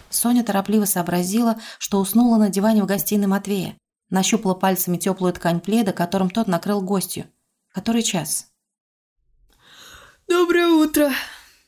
Соня 0.09 0.43
торопливо 0.43 0.83
сообразила, 0.83 1.55
что 1.79 2.01
уснула 2.01 2.35
на 2.35 2.50
диване 2.50 2.83
в 2.83 2.85
гостиной 2.85 3.27
Матвея. 3.27 3.77
Нащупала 4.09 4.55
пальцами 4.55 4.97
теплую 4.97 5.31
ткань 5.31 5.62
пледа, 5.62 5.93
которым 5.93 6.29
тот 6.29 6.50
накрыл 6.50 6.81
гостью. 6.81 7.25
Который 7.71 8.03
час? 8.03 8.47
«Доброе 10.27 10.67
утро!» 10.67 11.13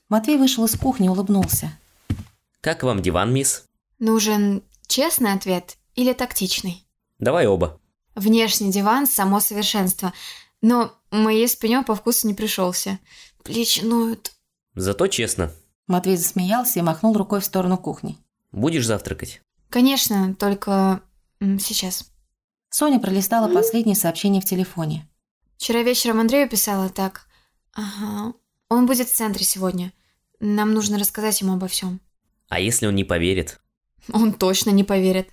Матвей 0.10 0.38
вышел 0.38 0.66
из 0.66 0.76
кухни 0.78 1.06
и 1.06 1.10
улыбнулся. 1.10 1.72
Как 2.60 2.84
вам 2.84 3.02
диван, 3.02 3.34
мисс? 3.34 3.64
Нужен 3.98 4.62
честный 4.88 5.32
ответ 5.32 5.78
или 5.96 6.12
тактичный? 6.12 6.84
Давай 7.20 7.48
оба. 7.48 7.80
Внешний 8.16 8.72
диван– 8.72 9.08
само 9.08 9.40
совершенство. 9.40 10.14
Но 10.62 10.94
моей 11.12 11.48
спине 11.48 11.84
по 11.84 11.96
вкусу 11.96 12.28
не 12.28 12.34
пришелся. 12.34 13.00
Плечи 13.44 13.82
ноют. 13.82 14.34
Зато 14.76 15.08
честно. 15.08 15.52
Матвей 15.88 16.18
засмеялся 16.18 16.80
и 16.80 16.82
махнул 16.82 17.16
рукой 17.16 17.40
в 17.40 17.46
сторону 17.46 17.78
кухни. 17.78 18.18
Будешь 18.52 18.86
завтракать? 18.86 19.42
Конечно, 19.70 20.36
только 20.36 21.02
сейчас. 21.60 22.12
Соня 22.70 23.00
пролистала 23.00 23.52
последнее 23.54 23.96
сообщение 23.96 24.42
в 24.42 24.46
телефоне. 24.46 25.08
Вчера 25.58 25.82
вечером 25.82 26.20
Андрею 26.20 26.50
писала 26.50 26.90
так. 26.90 27.28
Ага. 27.74 28.34
Он 28.70 28.86
будет 28.86 29.08
в 29.08 29.16
центре 29.16 29.46
сегодня. 29.46 29.94
Нам 30.40 30.74
нужно 30.74 31.00
рассказать 31.00 31.42
ему 31.42 31.54
обо 31.54 31.68
всем. 31.68 32.02
А 32.50 32.60
если 32.60 32.86
он 32.86 32.96
не 32.96 33.04
поверит? 33.04 33.60
Он 34.12 34.34
точно 34.34 34.72
не 34.72 34.84
поверит. 34.84 35.30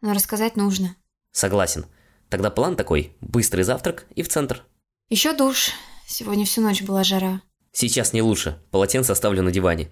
Но 0.00 0.12
рассказать 0.14 0.56
нужно. 0.56 0.96
Согласен. 1.32 1.86
Тогда 2.28 2.50
план 2.50 2.76
такой. 2.76 3.16
Быстрый 3.20 3.62
завтрак 3.62 4.06
и 4.14 4.22
в 4.22 4.28
центр. 4.28 4.64
Еще 5.08 5.32
душ. 5.32 5.70
Сегодня 6.06 6.44
всю 6.44 6.60
ночь 6.60 6.82
была 6.82 7.04
жара. 7.04 7.40
Сейчас 7.72 8.12
не 8.12 8.22
лучше. 8.22 8.58
Полотенце 8.70 9.12
оставлю 9.12 9.42
на 9.42 9.50
диване. 9.50 9.90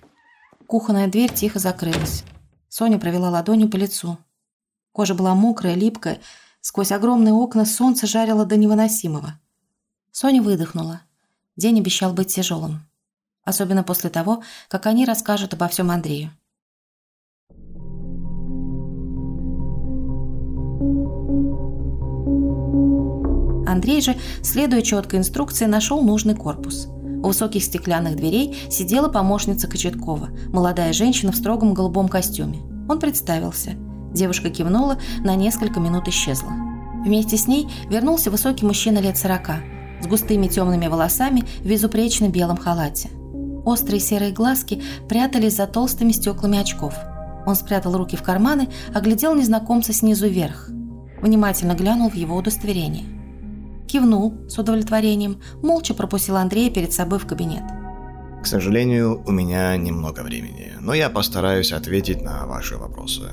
Кухонная 0.67 1.09
дверь 1.09 1.33
тихо 1.33 1.59
закрылась. 1.59 2.25
Соня 2.69 2.99
провела 2.99 3.31
ладонью 3.31 3.69
по 3.69 3.77
лицу. 3.77 4.19
Кожа 4.93 5.15
была 5.15 5.35
мокрая, 5.35 5.75
липкая. 5.75 6.21
Сквозь 6.61 6.93
огромные 6.93 7.33
окна 7.33 7.65
солнце 7.65 8.07
жарило 8.07 8.45
до 8.45 8.57
невыносимого. 8.57 9.41
Соня 10.13 10.43
выдохнула. 10.43 11.03
День 11.57 11.79
обещал 11.81 12.13
быть 12.13 12.35
тяжелым. 12.35 12.87
Особенно 13.43 13.83
после 13.83 14.11
того, 14.11 14.43
как 14.69 14.87
они 14.87 15.05
расскажут 15.05 15.55
обо 15.55 15.69
всем 15.69 15.91
Андрею. 15.91 16.31
Андрей 23.71 24.01
же, 24.01 24.17
следуя 24.43 24.83
четкой 24.83 25.21
инструкции, 25.21 25.67
нашел 25.67 26.03
нужный 26.03 26.35
корпус. 26.35 26.89
У 27.23 27.29
высоких 27.29 27.63
стеклянных 27.63 28.17
дверей 28.17 28.57
сидела 28.71 29.09
помощница 29.09 29.69
Кочеткова, 29.69 30.31
молодая 30.53 30.93
женщина 30.93 31.33
в 31.33 31.37
строгом 31.37 31.75
голубом 31.75 32.09
костюме. 32.09 32.59
Он 32.89 32.99
представился. 32.99 33.73
Девушка 34.13 34.51
кивнула, 34.51 34.99
на 35.21 35.35
несколько 35.37 35.81
минут 35.81 36.09
исчезла. 36.09 36.51
Вместе 37.05 37.37
с 37.37 37.47
ней 37.47 37.69
вернулся 37.89 38.31
высокий 38.31 38.67
мужчина 38.67 38.99
лет 38.99 39.17
сорока, 39.17 39.59
с 40.03 40.07
густыми 40.07 40.49
темными 40.49 40.87
волосами 40.89 41.45
в 41.61 41.67
безупречно 41.67 42.29
белом 42.29 42.57
халате. 42.57 43.11
Острые 43.65 44.01
серые 44.01 44.33
глазки 44.33 44.83
прятались 45.09 45.57
за 45.57 45.67
толстыми 45.67 46.13
стеклами 46.13 46.59
очков. 46.59 46.95
Он 47.47 47.55
спрятал 47.55 47.97
руки 47.97 48.17
в 48.17 48.23
карманы, 48.23 48.69
оглядел 48.95 49.35
незнакомца 49.35 49.93
снизу 49.93 50.27
вверх. 50.27 50.71
Внимательно 51.23 51.75
глянул 51.75 52.09
в 52.09 52.15
его 52.15 52.35
удостоверение– 52.37 53.05
кивнул 53.91 54.35
с 54.49 54.59
удовлетворением, 54.59 55.41
молча 55.63 55.95
пропустил 55.95 56.37
Андрея 56.37 56.71
перед 56.71 56.93
собой 56.93 57.19
в 57.19 57.27
кабинет. 57.27 57.63
К 58.43 58.47
сожалению, 58.47 59.23
у 59.27 59.33
меня 59.33 59.77
немного 59.77 60.21
времени, 60.21 60.73
но 60.81 60.95
я 60.95 61.11
постараюсь 61.11 61.73
ответить 61.73 62.23
на 62.23 62.47
ваши 62.47 62.77
вопросы. 62.77 63.31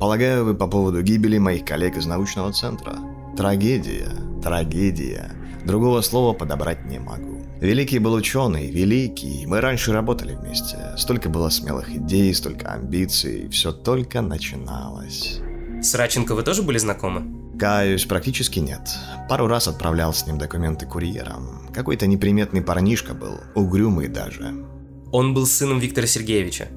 Полагаю, 0.00 0.44
вы 0.44 0.54
по 0.54 0.66
поводу 0.66 1.02
гибели 1.02 1.38
моих 1.38 1.64
коллег 1.64 1.96
из 1.96 2.06
научного 2.06 2.52
центра. 2.52 2.94
Трагедия, 3.36 4.10
трагедия. 4.42 5.32
Другого 5.64 6.00
слова 6.00 6.32
подобрать 6.32 6.86
не 6.86 6.98
могу. 6.98 7.44
Великий 7.60 7.98
был 7.98 8.14
ученый, 8.14 8.70
великий. 8.70 9.44
Мы 9.46 9.60
раньше 9.60 9.92
работали 9.92 10.34
вместе. 10.34 10.78
Столько 10.96 11.28
было 11.28 11.50
смелых 11.50 11.90
идей, 11.90 12.34
столько 12.34 12.72
амбиций. 12.72 13.48
Все 13.50 13.70
только 13.70 14.22
начиналось. 14.22 15.40
С 15.82 15.94
Раченко 15.94 16.34
вы 16.34 16.42
тоже 16.42 16.62
были 16.62 16.78
знакомы? 16.78 17.39
Каюсь, 17.60 18.06
практически 18.06 18.58
нет. 18.58 18.80
Пару 19.28 19.46
раз 19.46 19.68
отправлял 19.68 20.14
с 20.14 20.26
ним 20.26 20.38
документы 20.38 20.86
курьером. 20.86 21.68
Какой-то 21.74 22.06
неприметный 22.06 22.62
парнишка 22.62 23.12
был, 23.12 23.38
угрюмый 23.54 24.08
даже. 24.08 24.64
Он 25.12 25.34
был 25.34 25.46
сыном 25.46 25.78
Виктора 25.78 26.06
Сергеевича. 26.06 26.68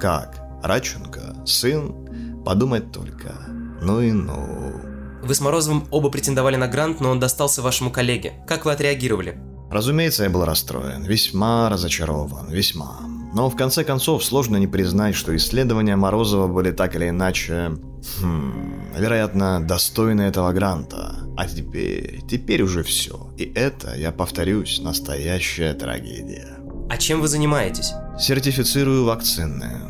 Как? 0.00 0.40
Раченко? 0.62 1.44
Сын? 1.44 2.42
Подумать 2.42 2.90
только. 2.90 3.34
Ну 3.82 4.00
и 4.00 4.12
ну. 4.12 4.80
Вы 5.22 5.34
с 5.34 5.42
Морозовым 5.42 5.86
оба 5.90 6.08
претендовали 6.08 6.56
на 6.56 6.68
грант, 6.68 7.00
но 7.00 7.10
он 7.10 7.20
достался 7.20 7.60
вашему 7.60 7.90
коллеге. 7.90 8.32
Как 8.46 8.64
вы 8.64 8.72
отреагировали? 8.72 9.38
Разумеется, 9.70 10.24
я 10.24 10.30
был 10.30 10.46
расстроен, 10.46 11.02
весьма 11.02 11.68
разочарован, 11.68 12.50
весьма. 12.50 13.00
Но 13.34 13.50
в 13.50 13.56
конце 13.56 13.82
концов 13.82 14.24
сложно 14.24 14.56
не 14.56 14.68
признать, 14.68 15.16
что 15.16 15.34
исследования 15.34 15.96
Морозова 15.96 16.46
были 16.46 16.70
так 16.70 16.94
или 16.94 17.08
иначе, 17.08 17.72
хм, 18.20 18.92
вероятно, 18.96 19.60
достойны 19.60 20.22
этого 20.22 20.52
гранта. 20.52 21.16
А 21.36 21.48
теперь, 21.48 22.22
теперь 22.28 22.62
уже 22.62 22.84
все. 22.84 23.32
И 23.36 23.52
это, 23.56 23.96
я 23.96 24.12
повторюсь, 24.12 24.80
настоящая 24.80 25.74
трагедия. 25.74 26.58
А 26.88 26.96
чем 26.96 27.20
вы 27.20 27.26
занимаетесь? 27.26 27.92
Сертифицирую 28.20 29.04
вакцины. 29.04 29.80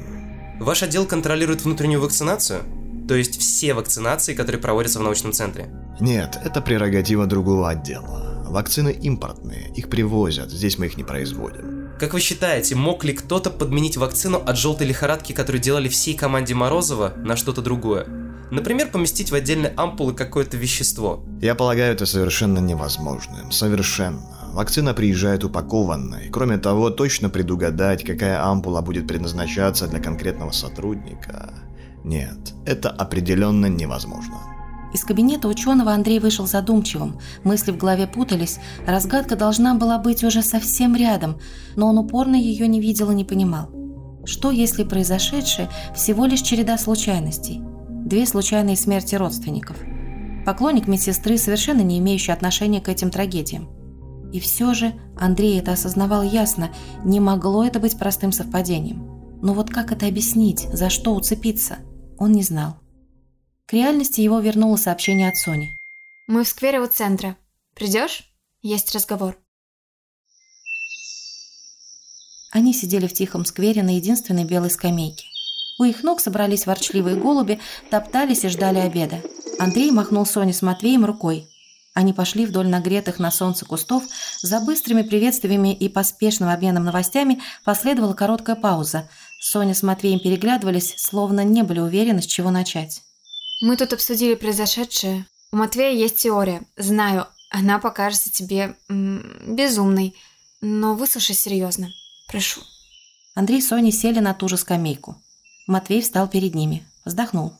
Ваш 0.58 0.82
отдел 0.82 1.04
контролирует 1.04 1.64
внутреннюю 1.64 2.00
вакцинацию? 2.00 2.62
То 3.06 3.14
есть 3.14 3.38
все 3.38 3.74
вакцинации, 3.74 4.32
которые 4.32 4.62
проводятся 4.62 5.00
в 5.00 5.02
научном 5.02 5.32
центре? 5.32 5.68
Нет, 6.00 6.38
это 6.42 6.62
прерогатива 6.62 7.26
другого 7.26 7.68
отдела. 7.68 8.46
Вакцины 8.48 8.90
импортные, 8.90 9.70
их 9.74 9.90
привозят, 9.90 10.50
здесь 10.50 10.78
мы 10.78 10.86
их 10.86 10.96
не 10.96 11.04
производим. 11.04 11.73
Как 11.98 12.12
вы 12.12 12.20
считаете, 12.20 12.74
мог 12.74 13.04
ли 13.04 13.12
кто-то 13.12 13.50
подменить 13.50 13.96
вакцину 13.96 14.42
от 14.44 14.58
желтой 14.58 14.86
лихорадки, 14.86 15.32
которую 15.32 15.62
делали 15.62 15.88
всей 15.88 16.14
команде 16.14 16.54
Морозова, 16.54 17.12
на 17.16 17.36
что-то 17.36 17.62
другое? 17.62 18.06
Например, 18.50 18.88
поместить 18.88 19.30
в 19.30 19.34
отдельные 19.34 19.72
ампулы 19.76 20.12
какое-то 20.12 20.56
вещество. 20.56 21.24
Я 21.40 21.54
полагаю, 21.54 21.94
это 21.94 22.04
совершенно 22.06 22.58
невозможным. 22.58 23.52
Совершенно. 23.52 24.50
Вакцина 24.52 24.94
приезжает 24.94 25.44
упакованной. 25.44 26.30
Кроме 26.30 26.58
того, 26.58 26.90
точно 26.90 27.30
предугадать, 27.30 28.04
какая 28.04 28.44
ампула 28.44 28.80
будет 28.80 29.08
предназначаться 29.08 29.86
для 29.86 30.00
конкретного 30.00 30.50
сотрудника. 30.50 31.54
Нет, 32.04 32.54
это 32.66 32.90
определенно 32.90 33.66
невозможно. 33.66 34.53
Из 34.94 35.02
кабинета 35.02 35.48
ученого 35.48 35.92
Андрей 35.92 36.20
вышел 36.20 36.46
задумчивым, 36.46 37.18
мысли 37.42 37.72
в 37.72 37.76
голове 37.76 38.06
путались, 38.06 38.60
разгадка 38.86 39.34
должна 39.34 39.74
была 39.74 39.98
быть 39.98 40.22
уже 40.22 40.40
совсем 40.40 40.94
рядом, 40.94 41.40
но 41.74 41.88
он 41.88 41.98
упорно 41.98 42.36
ее 42.36 42.68
не 42.68 42.80
видел 42.80 43.10
и 43.10 43.14
не 43.16 43.24
понимал. 43.24 43.70
Что, 44.24 44.52
если 44.52 44.84
произошедшее 44.84 45.68
всего 45.96 46.26
лишь 46.26 46.42
череда 46.42 46.78
случайностей? 46.78 47.60
Две 47.90 48.24
случайные 48.24 48.76
смерти 48.76 49.16
родственников. 49.16 49.76
Поклонник 50.46 50.86
медсестры, 50.86 51.38
совершенно 51.38 51.80
не 51.80 51.98
имеющий 51.98 52.30
отношения 52.30 52.80
к 52.80 52.88
этим 52.88 53.10
трагедиям. 53.10 53.68
И 54.32 54.38
все 54.38 54.74
же 54.74 54.92
Андрей 55.18 55.58
это 55.58 55.72
осознавал 55.72 56.22
ясно, 56.22 56.70
не 57.04 57.18
могло 57.18 57.64
это 57.64 57.80
быть 57.80 57.98
простым 57.98 58.30
совпадением. 58.30 59.04
Но 59.42 59.54
вот 59.54 59.70
как 59.70 59.90
это 59.90 60.06
объяснить, 60.06 60.68
за 60.72 60.88
что 60.88 61.16
уцепиться, 61.16 61.78
он 62.16 62.30
не 62.30 62.44
знал. 62.44 62.76
К 63.66 63.72
реальности 63.72 64.20
его 64.20 64.40
вернуло 64.40 64.76
сообщение 64.76 65.28
от 65.28 65.36
Сони. 65.36 65.70
«Мы 66.26 66.44
в 66.44 66.48
сквере 66.48 66.80
у 66.80 66.86
центра. 66.86 67.36
Придешь? 67.74 68.24
Есть 68.60 68.94
разговор». 68.94 69.38
Они 72.52 72.72
сидели 72.74 73.06
в 73.06 73.12
тихом 73.14 73.44
сквере 73.44 73.82
на 73.82 73.96
единственной 73.96 74.44
белой 74.44 74.70
скамейке. 74.70 75.26
У 75.78 75.84
их 75.84 76.02
ног 76.04 76.20
собрались 76.20 76.66
ворчливые 76.66 77.16
голуби, 77.16 77.58
топтались 77.90 78.44
и 78.44 78.48
ждали 78.48 78.78
обеда. 78.78 79.22
Андрей 79.58 79.90
махнул 79.90 80.24
Соне 80.26 80.52
с 80.52 80.62
Матвеем 80.62 81.04
рукой. 81.04 81.48
Они 81.94 82.12
пошли 82.12 82.44
вдоль 82.44 82.68
нагретых 82.68 83.18
на 83.18 83.30
солнце 83.30 83.64
кустов. 83.64 84.04
За 84.42 84.60
быстрыми 84.60 85.02
приветствиями 85.02 85.74
и 85.74 85.88
поспешным 85.88 86.48
обменом 86.48 86.84
новостями 86.84 87.40
последовала 87.64 88.12
короткая 88.12 88.56
пауза. 88.56 89.08
Соня 89.40 89.74
с 89.74 89.82
Матвеем 89.82 90.20
переглядывались, 90.20 90.94
словно 90.98 91.44
не 91.44 91.62
были 91.62 91.80
уверены, 91.80 92.20
с 92.20 92.26
чего 92.26 92.50
начать. 92.50 93.02
Мы 93.60 93.76
тут 93.76 93.92
обсудили 93.92 94.34
произошедшее. 94.34 95.26
У 95.52 95.56
Матвея 95.56 95.92
есть 95.92 96.16
теория. 96.16 96.62
Знаю, 96.76 97.26
она 97.50 97.78
покажется 97.78 98.30
тебе 98.30 98.76
м, 98.88 99.54
безумной. 99.54 100.14
Но 100.60 100.94
выслушай 100.94 101.34
серьезно. 101.34 101.92
Прошу. 102.28 102.60
Андрей 103.34 103.58
и 103.58 103.62
Соня 103.62 103.92
сели 103.92 104.20
на 104.20 104.34
ту 104.34 104.48
же 104.48 104.56
скамейку. 104.56 105.16
Матвей 105.66 106.02
встал 106.02 106.28
перед 106.28 106.54
ними, 106.54 106.86
вздохнул. 107.04 107.52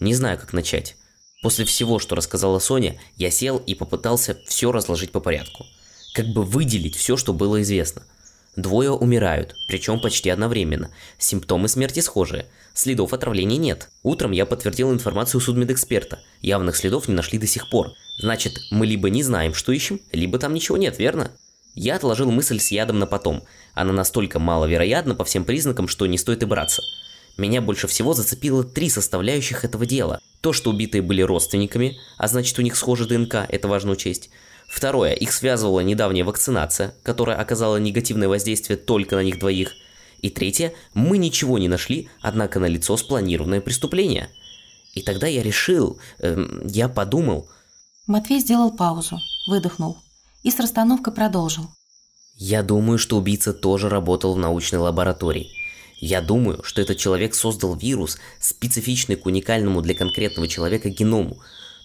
Не 0.00 0.14
знаю, 0.14 0.38
как 0.38 0.52
начать. 0.52 0.96
После 1.42 1.64
всего, 1.64 1.98
что 1.98 2.14
рассказала 2.14 2.58
Соня, 2.58 3.00
я 3.16 3.30
сел 3.30 3.58
и 3.58 3.74
попытался 3.74 4.38
все 4.46 4.70
разложить 4.70 5.12
по 5.12 5.20
порядку. 5.20 5.66
Как 6.14 6.26
бы 6.26 6.44
выделить 6.44 6.96
все, 6.96 7.16
что 7.16 7.32
было 7.32 7.62
известно. 7.62 8.02
Двое 8.56 8.90
умирают, 8.90 9.56
причем 9.66 9.98
почти 9.98 10.28
одновременно. 10.28 10.90
Симптомы 11.18 11.68
смерти 11.68 12.00
схожие. 12.00 12.46
Следов 12.74 13.14
отравления 13.14 13.56
нет. 13.56 13.88
Утром 14.02 14.32
я 14.32 14.44
подтвердил 14.44 14.92
информацию 14.92 15.40
судмедэксперта. 15.40 16.20
Явных 16.42 16.76
следов 16.76 17.08
не 17.08 17.14
нашли 17.14 17.38
до 17.38 17.46
сих 17.46 17.70
пор. 17.70 17.92
Значит, 18.18 18.58
мы 18.70 18.86
либо 18.86 19.08
не 19.08 19.22
знаем, 19.22 19.54
что 19.54 19.72
ищем, 19.72 20.00
либо 20.12 20.38
там 20.38 20.52
ничего 20.52 20.76
нет, 20.76 20.98
верно? 20.98 21.30
Я 21.74 21.96
отложил 21.96 22.30
мысль 22.30 22.60
с 22.60 22.70
ядом 22.70 22.98
на 22.98 23.06
потом. 23.06 23.42
Она 23.72 23.94
настолько 23.94 24.38
маловероятна 24.38 25.14
по 25.14 25.24
всем 25.24 25.44
признакам, 25.44 25.88
что 25.88 26.06
не 26.06 26.18
стоит 26.18 26.42
и 26.42 26.46
браться. 26.46 26.82
Меня 27.38 27.62
больше 27.62 27.86
всего 27.86 28.12
зацепило 28.12 28.62
три 28.62 28.90
составляющих 28.90 29.64
этого 29.64 29.86
дела. 29.86 30.20
То, 30.42 30.52
что 30.52 30.70
убитые 30.70 31.00
были 31.00 31.22
родственниками, 31.22 31.98
а 32.18 32.28
значит 32.28 32.58
у 32.58 32.62
них 32.62 32.76
схожа 32.76 33.06
ДНК, 33.06 33.46
это 33.48 33.68
важно 33.68 33.92
учесть. 33.92 34.28
Второе, 34.72 35.12
их 35.12 35.34
связывала 35.34 35.80
недавняя 35.80 36.24
вакцинация, 36.24 36.94
которая 37.02 37.36
оказала 37.36 37.76
негативное 37.76 38.26
воздействие 38.26 38.78
только 38.78 39.16
на 39.16 39.22
них 39.22 39.38
двоих. 39.38 39.74
И 40.22 40.30
третье, 40.30 40.72
мы 40.94 41.18
ничего 41.18 41.58
не 41.58 41.68
нашли, 41.68 42.08
однако 42.22 42.58
на 42.58 42.64
лицо 42.64 42.96
спланированное 42.96 43.60
преступление. 43.60 44.30
И 44.94 45.02
тогда 45.02 45.26
я 45.26 45.42
решил, 45.42 46.00
эм, 46.20 46.66
я 46.66 46.88
подумал... 46.88 47.50
Матвей 48.06 48.40
сделал 48.40 48.70
паузу, 48.70 49.20
выдохнул 49.46 49.98
и 50.42 50.50
с 50.50 50.58
расстановкой 50.58 51.12
продолжил. 51.12 51.68
Я 52.36 52.62
думаю, 52.62 52.96
что 52.96 53.18
убийца 53.18 53.52
тоже 53.52 53.90
работал 53.90 54.34
в 54.34 54.38
научной 54.38 54.78
лаборатории. 54.78 55.50
Я 56.00 56.22
думаю, 56.22 56.62
что 56.62 56.80
этот 56.80 56.96
человек 56.96 57.34
создал 57.34 57.76
вирус, 57.76 58.16
специфичный 58.40 59.16
к 59.16 59.26
уникальному 59.26 59.82
для 59.82 59.94
конкретного 59.94 60.48
человека 60.48 60.88
геному. 60.88 61.42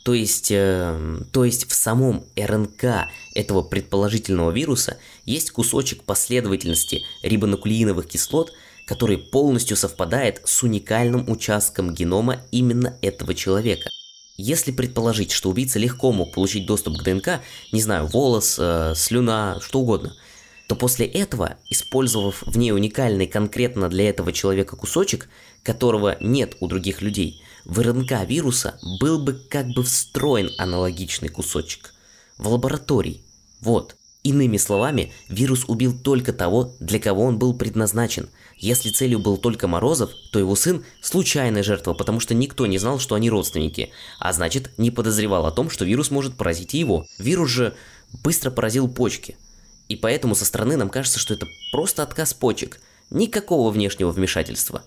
То 0.07 0.13
есть, 0.13 0.51
э, 0.51 1.19
то 1.33 1.43
есть 1.43 1.69
в 1.69 1.73
самом 1.73 2.23
РНК 2.37 3.09
этого 3.35 3.61
предположительного 3.61 4.51
вируса 4.51 4.99
есть 5.25 5.51
кусочек 5.51 6.03
последовательности 6.03 7.03
рибонуклеиновых 7.23 8.07
кислот, 8.07 8.53
который 8.85 9.17
полностью 9.17 9.75
совпадает 9.75 10.39
с 10.45 10.63
уникальным 10.63 11.29
участком 11.29 11.93
генома 11.93 12.41
именно 12.51 12.97
этого 13.01 13.33
человека. 13.33 13.89
Если 14.37 14.71
предположить, 14.71 15.31
что 15.33 15.49
убийца 15.49 15.77
легко 15.77 16.13
мог 16.13 16.33
получить 16.33 16.65
доступ 16.65 16.99
к 16.99 17.03
ДНК, 17.03 17.41
не 17.73 17.81
знаю, 17.81 18.07
волос, 18.07 18.55
э, 18.57 18.93
слюна, 18.95 19.59
что 19.59 19.81
угодно– 19.81 20.15
то 20.67 20.75
после 20.75 21.05
этого, 21.05 21.55
использовав 21.69 22.43
в 22.45 22.57
ней 22.57 22.71
уникальный 22.73 23.25
конкретно 23.25 23.89
для 23.89 24.09
этого 24.09 24.33
человека 24.33 24.75
кусочек, 24.75 25.29
которого 25.63 26.17
нет 26.19 26.57
у 26.59 26.67
других 26.67 27.01
людей, 27.01 27.41
в 27.67 27.79
РНК 27.79 28.25
вируса 28.25 28.79
был 29.01 29.19
бы 29.19 29.33
как 29.33 29.67
бы 29.67 29.83
встроен 29.83 30.49
аналогичный 30.57 31.27
кусочек. 31.27 31.93
В 32.37 32.47
лаборатории. 32.47 33.21
Вот. 33.61 33.97
Иными 34.23 34.57
словами, 34.57 35.11
вирус 35.29 35.65
убил 35.67 35.97
только 35.97 36.33
того, 36.33 36.75
для 36.79 36.99
кого 36.99 37.23
он 37.23 37.37
был 37.37 37.53
предназначен. 37.53 38.29
Если 38.57 38.89
целью 38.89 39.19
был 39.19 39.37
только 39.37 39.67
Морозов, 39.67 40.11
то 40.31 40.39
его 40.39 40.55
сын– 40.55 40.83
случайная 41.01 41.61
жертва, 41.61 41.93
потому 41.93 42.19
что 42.19 42.33
никто 42.33 42.65
не 42.65 42.77
знал, 42.77 42.99
что 42.99 43.15
они 43.15 43.29
родственники, 43.29 43.91
а 44.19 44.33
значит, 44.33 44.71
не 44.77 44.89
подозревал 44.89 45.45
о 45.45 45.51
том, 45.51 45.69
что 45.69 45.85
вирус 45.85 46.09
может 46.09 46.35
поразить 46.35 46.73
его. 46.73 47.05
Вирус 47.19 47.49
же 47.49 47.75
быстро 48.23 48.49
поразил 48.49 48.87
почки– 48.87 49.37
и 49.87 49.95
поэтому 49.95 50.35
со 50.35 50.45
стороны 50.45 50.75
нам 50.75 50.89
кажется, 50.89 51.19
что 51.19 51.33
это 51.33 51.47
просто 51.71 52.03
отказ 52.03 52.33
почек. 52.33 52.79
Никакого 53.09 53.71
внешнего 53.71 54.11
вмешательства. 54.11 54.83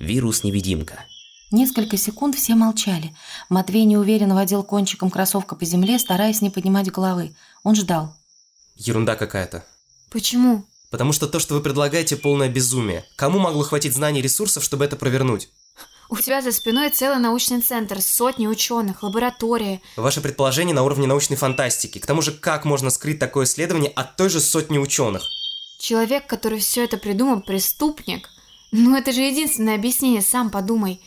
Вирус-невидимка. 0.00 1.04
Несколько 1.52 1.98
секунд 1.98 2.34
все 2.34 2.54
молчали. 2.54 3.14
Матвей 3.50 3.84
неуверенно 3.84 4.34
водил 4.34 4.62
кончиком 4.62 5.10
кроссовка 5.10 5.54
по 5.54 5.66
земле, 5.66 5.98
стараясь 5.98 6.40
не 6.40 6.48
поднимать 6.48 6.90
головы. 6.90 7.34
Он 7.62 7.74
ждал. 7.74 8.16
Ерунда 8.74 9.16
какая-то. 9.16 9.62
Почему? 10.10 10.64
Потому 10.90 11.12
что 11.12 11.28
то, 11.28 11.38
что 11.38 11.54
вы 11.54 11.60
предлагаете, 11.60 12.16
полное 12.16 12.48
безумие. 12.48 13.04
Кому 13.16 13.38
могло 13.38 13.64
хватить 13.64 13.92
знаний 13.92 14.20
и 14.20 14.22
ресурсов, 14.22 14.64
чтобы 14.64 14.86
это 14.86 14.96
провернуть? 14.96 15.50
У 16.08 16.16
тебя 16.16 16.40
за 16.40 16.52
спиной 16.52 16.88
целый 16.88 17.18
научный 17.18 17.60
центр, 17.60 18.00
сотни 18.00 18.46
ученых, 18.46 19.02
лаборатория. 19.02 19.82
Ваше 19.96 20.22
предположение 20.22 20.74
на 20.74 20.82
уровне 20.82 21.06
научной 21.06 21.36
фантастики. 21.36 21.98
К 21.98 22.06
тому 22.06 22.22
же, 22.22 22.32
как 22.32 22.64
можно 22.64 22.88
скрыть 22.88 23.18
такое 23.18 23.44
исследование 23.44 23.90
от 23.90 24.16
той 24.16 24.30
же 24.30 24.40
сотни 24.40 24.78
ученых? 24.78 25.28
Человек, 25.78 26.26
который 26.26 26.60
все 26.60 26.84
это 26.84 26.96
придумал, 26.96 27.42
преступник. 27.42 28.30
Ну 28.70 28.96
это 28.96 29.12
же 29.12 29.20
единственное 29.20 29.74
объяснение, 29.74 30.22
сам 30.22 30.50
подумай. 30.50 31.02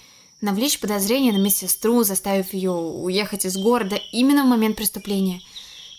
Навлечь 0.45 0.79
подозрение 0.79 1.33
на 1.33 1.37
медсестру, 1.37 2.03
заставив 2.03 2.53
ее 2.53 2.69
уехать 2.69 3.45
из 3.45 3.57
города 3.57 3.99
именно 4.11 4.43
в 4.43 4.47
момент 4.47 4.77
преступления. 4.77 5.41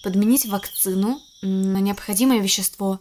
Подменить 0.04 0.46
вакцину 0.46 1.20
на 1.42 1.78
необходимое 1.78 2.38
вещество. 2.38 3.00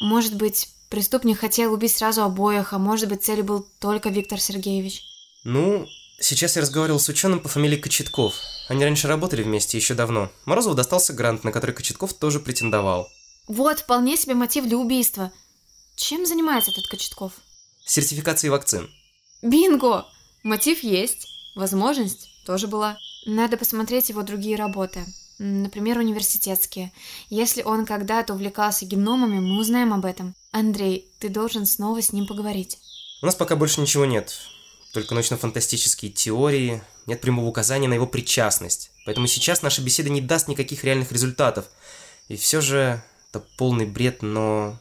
Может 0.00 0.34
быть, 0.34 0.68
преступник 0.90 1.38
хотел 1.38 1.72
убить 1.72 1.94
сразу 1.94 2.24
обоих, 2.24 2.72
а 2.72 2.78
может 2.78 3.08
быть, 3.08 3.22
целью 3.22 3.44
был 3.44 3.64
только 3.78 4.08
Виктор 4.08 4.40
Сергеевич. 4.40 5.04
Ну, 5.44 5.86
сейчас 6.18 6.56
я 6.56 6.62
разговаривал 6.62 6.98
с 6.98 7.08
ученым 7.08 7.38
по 7.38 7.48
фамилии 7.48 7.76
Кочетков. 7.76 8.34
Они 8.66 8.82
раньше 8.82 9.06
работали 9.06 9.44
вместе 9.44 9.78
еще 9.78 9.94
давно. 9.94 10.28
Морозову 10.44 10.74
достался 10.74 11.12
грант, 11.12 11.44
на 11.44 11.52
который 11.52 11.70
Кочетков 11.70 12.14
тоже 12.14 12.40
претендовал. 12.40 13.06
Вот, 13.46 13.78
вполне 13.78 14.16
себе 14.16 14.34
мотив 14.34 14.64
для 14.64 14.78
убийства. 14.78 15.30
Чем 15.94 16.26
занимается 16.26 16.72
этот 16.72 16.88
Кочетков? 16.88 17.34
Сертификацией 17.86 18.50
вакцин. 18.50 18.90
Бинго! 19.40 20.04
Мотив 20.44 20.84
есть. 20.84 21.26
Возможность 21.56 22.30
тоже 22.46 22.68
была. 22.68 22.96
Надо 23.26 23.56
посмотреть 23.56 24.10
его 24.10 24.22
другие 24.22 24.54
работы. 24.56 25.04
Например, 25.38 25.98
университетские. 25.98 26.92
Если 27.28 27.62
он 27.62 27.84
когда-то 27.84 28.34
увлекался 28.34 28.86
геномами, 28.86 29.40
мы 29.40 29.58
узнаем 29.58 29.92
об 29.92 30.04
этом. 30.04 30.36
Андрей, 30.52 31.08
ты 31.18 31.28
должен 31.28 31.66
снова 31.66 32.00
с 32.00 32.12
ним 32.12 32.28
поговорить. 32.28 32.78
У 33.20 33.26
нас 33.26 33.34
пока 33.34 33.56
больше 33.56 33.80
ничего 33.80 34.04
нет 34.04 34.32
только 34.94 35.14
научно-фантастические 35.14 36.12
теории, 36.12 36.82
нет 37.06 37.20
прямого 37.20 37.46
указания 37.46 37.88
на 37.88 37.94
его 37.94 38.06
причастность. 38.06 38.92
Поэтому 39.04 39.26
сейчас 39.26 39.60
наша 39.60 39.82
беседа 39.82 40.08
не 40.08 40.20
даст 40.20 40.48
никаких 40.48 40.84
реальных 40.84 41.12
результатов. 41.12 41.66
И 42.28 42.36
все 42.36 42.60
же 42.60 43.02
это 43.30 43.44
полный 43.58 43.86
бред, 43.86 44.22
но... 44.22 44.78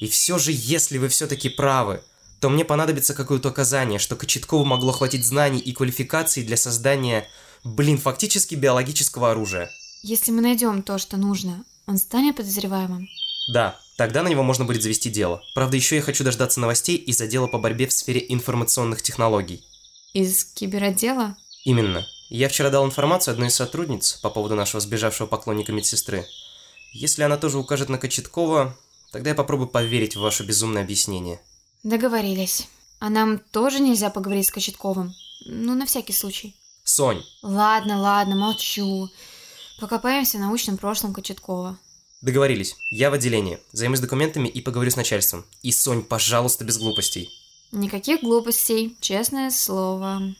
И 0.00 0.08
все 0.08 0.36
же, 0.38 0.50
если 0.52 0.98
вы 0.98 1.08
все-таки 1.08 1.48
правы, 1.48 2.02
то 2.42 2.48
мне 2.48 2.64
понадобится 2.64 3.14
какое-то 3.14 3.50
указание, 3.50 4.00
что 4.00 4.16
Кочеткову 4.16 4.64
могло 4.64 4.90
хватить 4.90 5.24
знаний 5.24 5.60
и 5.60 5.72
квалификаций 5.72 6.42
для 6.42 6.56
создания, 6.56 7.28
блин, 7.62 7.98
фактически 7.98 8.56
биологического 8.56 9.30
оружия. 9.30 9.70
Если 10.02 10.32
мы 10.32 10.40
найдем 10.40 10.82
то, 10.82 10.98
что 10.98 11.16
нужно, 11.16 11.64
он 11.86 11.98
станет 11.98 12.34
подозреваемым? 12.34 13.08
Да, 13.52 13.78
тогда 13.96 14.24
на 14.24 14.28
него 14.28 14.42
можно 14.42 14.64
будет 14.64 14.82
завести 14.82 15.08
дело. 15.08 15.40
Правда, 15.54 15.76
еще 15.76 15.94
я 15.94 16.02
хочу 16.02 16.24
дождаться 16.24 16.58
новостей 16.58 16.96
из 16.96 17.20
отдела 17.20 17.46
по 17.46 17.58
борьбе 17.58 17.86
в 17.86 17.92
сфере 17.92 18.26
информационных 18.28 19.02
технологий. 19.02 19.64
Из 20.12 20.44
киберотдела? 20.44 21.36
Именно. 21.64 22.08
Я 22.28 22.48
вчера 22.48 22.70
дал 22.70 22.84
информацию 22.84 23.34
одной 23.34 23.50
из 23.50 23.54
сотрудниц 23.54 24.14
по 24.14 24.30
поводу 24.30 24.56
нашего 24.56 24.80
сбежавшего 24.80 25.28
поклонника 25.28 25.70
медсестры. 25.70 26.26
Если 26.92 27.22
она 27.22 27.36
тоже 27.36 27.58
укажет 27.58 27.88
на 27.88 27.98
Кочеткова, 27.98 28.76
тогда 29.12 29.30
я 29.30 29.36
попробую 29.36 29.68
поверить 29.68 30.16
в 30.16 30.20
ваше 30.20 30.42
безумное 30.42 30.82
объяснение. 30.82 31.40
Договорились. 31.82 32.68
А 33.00 33.10
нам 33.10 33.38
тоже 33.38 33.80
нельзя 33.80 34.10
поговорить 34.10 34.46
с 34.46 34.50
Кочетковым? 34.52 35.14
Ну, 35.46 35.74
на 35.74 35.86
всякий 35.86 36.12
случай. 36.12 36.54
Сонь. 36.84 37.22
Ладно, 37.42 38.00
ладно, 38.00 38.36
молчу. 38.36 39.08
Покопаемся 39.80 40.38
в 40.38 40.40
научном 40.40 40.78
прошлом 40.78 41.12
Кочеткова. 41.12 41.76
Договорились. 42.20 42.76
Я 42.92 43.10
в 43.10 43.14
отделении. 43.14 43.58
Займусь 43.72 43.98
документами 43.98 44.46
и 44.46 44.60
поговорю 44.60 44.92
с 44.92 44.96
начальством. 44.96 45.44
И, 45.62 45.72
Сонь, 45.72 46.02
пожалуйста, 46.02 46.64
без 46.64 46.78
глупостей. 46.78 47.28
Никаких 47.72 48.20
глупостей, 48.20 48.96
честное 49.00 49.50
слово. 49.50 50.34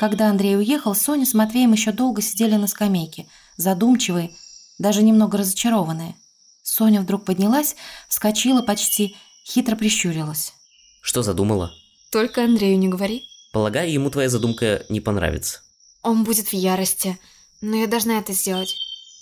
Когда 0.00 0.30
Андрей 0.30 0.56
уехал, 0.56 0.96
Соня 0.96 1.26
с 1.26 1.34
Матвеем 1.34 1.72
еще 1.72 1.92
долго 1.92 2.22
сидели 2.22 2.56
на 2.56 2.66
скамейке, 2.66 3.28
задумчивые, 3.56 4.30
даже 4.78 5.02
немного 5.02 5.38
разочарованные. 5.38 6.16
Соня 6.62 7.00
вдруг 7.00 7.24
поднялась, 7.24 7.76
вскочила 8.08 8.62
почти, 8.62 9.16
хитро 9.44 9.76
прищурилась. 9.76 10.54
Что 11.00 11.22
задумала? 11.22 11.72
Только 12.10 12.44
Андрею 12.44 12.78
не 12.78 12.88
говори. 12.88 13.24
Полагаю, 13.52 13.90
ему 13.90 14.10
твоя 14.10 14.28
задумка 14.28 14.84
не 14.88 15.00
понравится. 15.00 15.60
Он 16.02 16.24
будет 16.24 16.48
в 16.48 16.52
ярости. 16.52 17.18
Но 17.60 17.76
я 17.76 17.86
должна 17.86 18.18
это 18.18 18.32
сделать. 18.32 18.76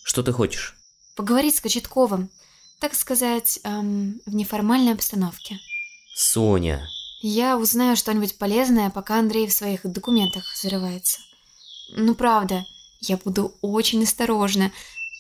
Что 0.05 0.23
ты 0.23 0.33
хочешь? 0.33 0.77
Поговорить 1.15 1.57
с 1.57 1.61
Кочетковым. 1.61 2.31
Так 2.81 2.95
сказать, 2.95 3.59
эм, 3.65 4.21
в 4.27 4.35
неформальной 4.35 4.93
обстановке. 4.93 5.59
Соня. 6.15 6.87
Я 7.23 7.57
узнаю 7.57 7.97
что-нибудь 7.97 8.37
полезное, 8.37 8.91
пока 8.91 9.19
Андрей 9.19 9.47
в 9.47 9.53
своих 9.53 9.81
документах 9.85 10.45
зарывается. 10.63 11.19
Ну 11.97 12.15
правда, 12.15 12.65
я 13.01 13.17
буду 13.17 13.55
очень 13.63 14.03
осторожна. 14.03 14.71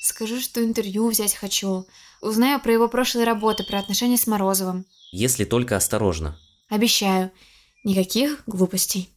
Скажу, 0.03 0.40
что 0.40 0.62
интервью 0.62 1.09
взять 1.09 1.35
хочу. 1.35 1.87
Узнаю 2.21 2.61
про 2.61 2.73
его 2.73 2.88
прошлые 2.88 3.25
работы, 3.25 3.64
про 3.64 3.79
отношения 3.79 4.19
с 4.19 4.27
Морозовым. 4.27 4.85
Если 5.11 5.45
только 5.45 5.77
осторожно. 5.77 6.38
Обещаю. 6.68 7.31
Никаких 7.85 8.42
глупостей. 8.46 9.16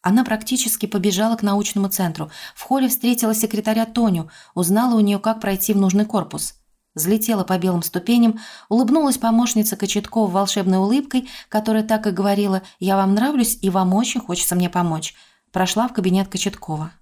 Она 0.00 0.24
практически 0.24 0.86
побежала 0.86 1.36
к 1.36 1.42
научному 1.42 1.88
центру. 1.88 2.30
В 2.54 2.62
холле 2.62 2.88
встретила 2.88 3.34
секретаря 3.34 3.84
Тоню, 3.84 4.30
узнала 4.54 4.94
у 4.94 5.00
нее, 5.00 5.18
как 5.18 5.40
пройти 5.40 5.72
в 5.72 5.76
нужный 5.76 6.06
корпус. 6.06 6.54
Взлетела 6.94 7.44
по 7.44 7.58
белым 7.58 7.82
ступеням, 7.82 8.40
улыбнулась 8.68 9.18
помощница 9.18 9.76
Кочеткова 9.76 10.30
волшебной 10.30 10.78
улыбкой, 10.78 11.28
которая 11.48 11.82
так 11.82 12.06
и 12.06 12.10
говорила 12.10 12.62
«Я 12.80 12.96
вам 12.96 13.14
нравлюсь, 13.14 13.58
и 13.60 13.70
вам 13.70 13.92
очень 13.94 14.20
хочется 14.20 14.54
мне 14.54 14.70
помочь». 14.70 15.14
Прошла 15.52 15.88
в 15.88 15.92
кабинет 15.92 16.28
Кочеткова. 16.28 16.92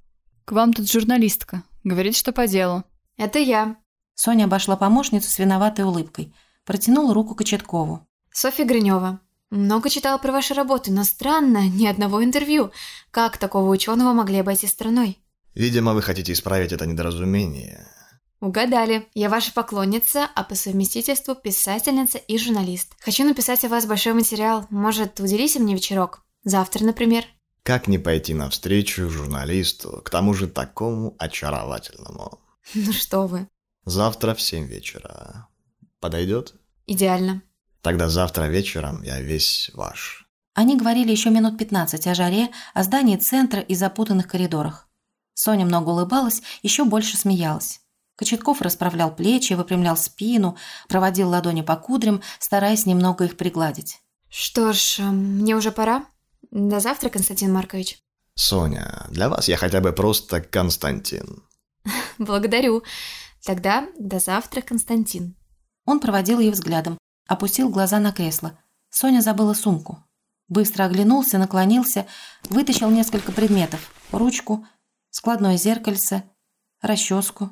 «К 0.44 0.52
вам 0.52 0.72
тут 0.72 0.90
журналистка. 0.90 1.62
Говорит, 1.84 2.16
что 2.16 2.32
по 2.32 2.46
делу». 2.46 2.84
«Это 3.16 3.38
я». 3.38 3.76
Соня 4.14 4.44
обошла 4.44 4.76
помощницу 4.76 5.30
с 5.30 5.38
виноватой 5.38 5.84
улыбкой. 5.84 6.34
Протянула 6.64 7.14
руку 7.14 7.34
Кочеткову. 7.34 8.06
«Софья 8.32 8.64
Гринева. 8.64 9.20
Много 9.50 9.90
читала 9.90 10.18
про 10.18 10.32
ваши 10.32 10.54
работы, 10.54 10.90
но 10.90 11.04
странно, 11.04 11.68
ни 11.68 11.86
одного 11.86 12.22
интервью. 12.24 12.72
Как 13.10 13.38
такого 13.38 13.70
ученого 13.70 14.12
могли 14.12 14.38
обойти 14.38 14.66
страной?» 14.66 15.18
Видимо, 15.56 15.94
вы 15.94 16.02
хотите 16.02 16.32
исправить 16.32 16.72
это 16.72 16.84
недоразумение. 16.84 17.88
Угадали. 18.40 19.08
Я 19.14 19.30
ваша 19.30 19.52
поклонница, 19.54 20.28
а 20.34 20.44
по 20.44 20.54
совместительству 20.54 21.34
писательница 21.34 22.18
и 22.18 22.36
журналист. 22.36 22.94
Хочу 23.00 23.24
написать 23.24 23.64
о 23.64 23.68
вас 23.68 23.86
большой 23.86 24.12
материал. 24.12 24.66
Может, 24.68 25.18
уделите 25.18 25.58
мне 25.58 25.74
вечерок? 25.74 26.22
Завтра, 26.44 26.84
например. 26.84 27.24
Как 27.62 27.88
не 27.88 27.98
пойти 27.98 28.34
навстречу 28.34 29.08
журналисту, 29.08 30.02
к 30.04 30.10
тому 30.10 30.34
же 30.34 30.46
такому 30.46 31.16
очаровательному? 31.18 32.40
Ну 32.74 32.92
что 32.92 33.26
вы. 33.26 33.48
Завтра 33.84 34.34
в 34.34 34.42
7 34.42 34.66
вечера. 34.66 35.48
Подойдет? 36.00 36.54
Идеально. 36.86 37.42
Тогда 37.86 38.08
завтра 38.08 38.46
вечером 38.46 39.00
я 39.04 39.20
весь 39.20 39.70
ваш. 39.72 40.26
Они 40.54 40.76
говорили 40.76 41.12
еще 41.12 41.30
минут 41.30 41.56
15 41.56 42.04
о 42.08 42.14
жаре, 42.16 42.48
о 42.74 42.82
здании 42.82 43.16
центра 43.16 43.60
и 43.60 43.76
запутанных 43.76 44.26
коридорах. 44.26 44.88
Соня 45.34 45.64
много 45.64 45.90
улыбалась, 45.90 46.42
еще 46.64 46.84
больше 46.84 47.16
смеялась. 47.16 47.82
Кочетков 48.16 48.60
расправлял 48.60 49.14
плечи, 49.14 49.52
выпрямлял 49.52 49.96
спину, 49.96 50.56
проводил 50.88 51.28
ладони 51.28 51.62
по 51.62 51.76
кудрям, 51.76 52.22
стараясь 52.40 52.86
немного 52.86 53.24
их 53.24 53.36
пригладить. 53.36 54.00
Что 54.28 54.72
ж, 54.72 54.98
мне 54.98 55.54
уже 55.54 55.70
пора. 55.70 56.06
До 56.50 56.80
завтра, 56.80 57.08
Константин 57.08 57.52
Маркович. 57.52 57.98
Соня, 58.34 59.06
для 59.10 59.28
вас 59.28 59.46
я 59.46 59.56
хотя 59.56 59.80
бы 59.80 59.92
просто 59.92 60.40
Константин. 60.40 61.44
Благодарю. 62.18 62.82
Тогда 63.44 63.86
до 63.96 64.18
завтра, 64.18 64.60
Константин. 64.60 65.36
Он 65.84 66.00
проводил 66.00 66.40
ее 66.40 66.50
взглядом, 66.50 66.98
опустил 67.26 67.68
глаза 67.68 67.98
на 67.98 68.12
кресло. 68.12 68.58
Соня 68.90 69.20
забыла 69.20 69.54
сумку. 69.54 70.02
Быстро 70.48 70.84
оглянулся, 70.84 71.38
наклонился, 71.38 72.06
вытащил 72.48 72.90
несколько 72.90 73.32
предметов. 73.32 73.92
Ручку, 74.12 74.66
складное 75.10 75.56
зеркальце, 75.56 76.22
расческу. 76.80 77.50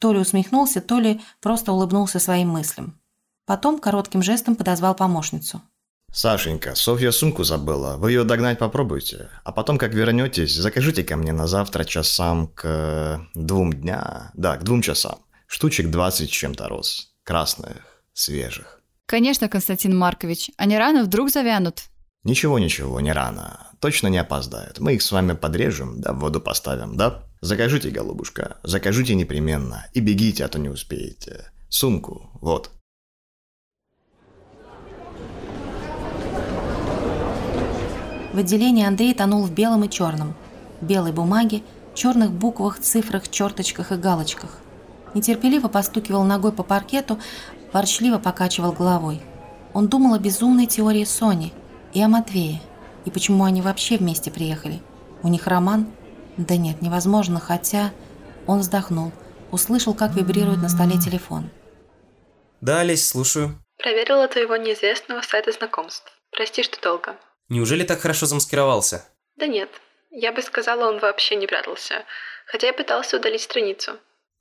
То 0.00 0.12
ли 0.12 0.18
усмехнулся, 0.18 0.80
то 0.80 0.98
ли 0.98 1.20
просто 1.40 1.72
улыбнулся 1.72 2.18
своим 2.18 2.48
мыслям. 2.48 3.00
Потом 3.46 3.78
коротким 3.78 4.22
жестом 4.22 4.56
подозвал 4.56 4.94
помощницу. 4.94 5.62
Сашенька, 6.12 6.76
Софья 6.76 7.10
сумку 7.10 7.42
забыла. 7.42 7.96
Вы 7.96 8.12
ее 8.12 8.24
догнать 8.24 8.58
попробуйте. 8.58 9.30
А 9.42 9.50
потом, 9.50 9.78
как 9.78 9.94
вернетесь, 9.94 10.54
закажите 10.54 11.02
ко 11.02 11.16
мне 11.16 11.32
на 11.32 11.48
завтра 11.48 11.82
часам 11.84 12.48
к 12.48 13.26
двум 13.34 13.72
дня. 13.72 14.30
Да, 14.34 14.56
к 14.56 14.62
двум 14.62 14.80
часам. 14.80 15.18
Штучек 15.46 15.90
20 15.90 16.28
с 16.28 16.32
чем-то 16.32 16.68
роз. 16.68 17.14
Красных, 17.24 18.04
свежих. 18.12 18.83
Конечно, 19.06 19.48
Константин 19.48 19.96
Маркович. 19.96 20.50
Они 20.56 20.78
рано 20.78 21.04
вдруг 21.04 21.30
завянут. 21.30 21.84
Ничего-ничего, 22.24 23.00
не 23.00 23.12
рано. 23.12 23.68
Точно 23.80 24.08
не 24.08 24.16
опоздают. 24.16 24.78
Мы 24.80 24.94
их 24.94 25.02
с 25.02 25.12
вами 25.12 25.32
подрежем, 25.34 26.00
да 26.00 26.14
в 26.14 26.20
воду 26.20 26.40
поставим, 26.40 26.96
да? 26.96 27.24
Закажите, 27.42 27.90
голубушка, 27.90 28.56
закажите 28.62 29.14
непременно. 29.14 29.86
И 29.92 30.00
бегите, 30.00 30.44
а 30.44 30.48
то 30.48 30.58
не 30.58 30.70
успеете. 30.70 31.50
Сумку, 31.68 32.30
вот. 32.40 32.70
В 38.32 38.38
отделении 38.38 38.86
Андрей 38.86 39.12
тонул 39.12 39.44
в 39.44 39.52
белом 39.52 39.84
и 39.84 39.90
черном. 39.90 40.34
Белой 40.80 41.12
бумаге, 41.12 41.62
черных 41.94 42.32
буквах, 42.32 42.80
цифрах, 42.80 43.28
черточках 43.28 43.92
и 43.92 43.96
галочках. 43.96 44.58
Нетерпеливо 45.12 45.68
постукивал 45.68 46.24
ногой 46.24 46.52
по 46.52 46.62
паркету, 46.62 47.18
ворчливо 47.74 48.18
покачивал 48.18 48.72
головой. 48.72 49.20
Он 49.74 49.88
думал 49.88 50.14
о 50.14 50.18
безумной 50.18 50.66
теории 50.66 51.04
Сони 51.04 51.52
и 51.92 52.00
о 52.00 52.08
Матвее, 52.08 52.62
и 53.04 53.10
почему 53.10 53.44
они 53.44 53.60
вообще 53.60 53.96
вместе 53.96 54.30
приехали. 54.30 54.80
У 55.22 55.28
них 55.28 55.46
роман? 55.48 55.92
Да 56.36 56.56
нет, 56.56 56.80
невозможно, 56.80 57.40
хотя... 57.40 57.92
Он 58.46 58.58
вздохнул, 58.58 59.10
услышал, 59.50 59.94
как 59.94 60.14
вибрирует 60.14 60.60
на 60.60 60.68
столе 60.68 60.98
телефон. 60.98 61.50
Да, 62.60 62.80
Олесь, 62.80 63.08
слушаю. 63.08 63.58
Проверила 63.78 64.28
твоего 64.28 64.56
неизвестного 64.56 65.22
сайта 65.22 65.50
знакомств. 65.50 66.12
Прости, 66.30 66.62
что 66.62 66.80
долго. 66.80 67.16
Неужели 67.48 67.84
так 67.84 68.00
хорошо 68.00 68.26
замаскировался? 68.26 69.06
Да 69.36 69.46
нет, 69.46 69.70
я 70.10 70.32
бы 70.32 70.42
сказала, 70.42 70.90
он 70.90 70.98
вообще 70.98 71.36
не 71.36 71.46
прятался. 71.46 72.04
Хотя 72.46 72.66
я 72.66 72.74
пытался 72.74 73.16
удалить 73.16 73.40
страницу. 73.40 73.92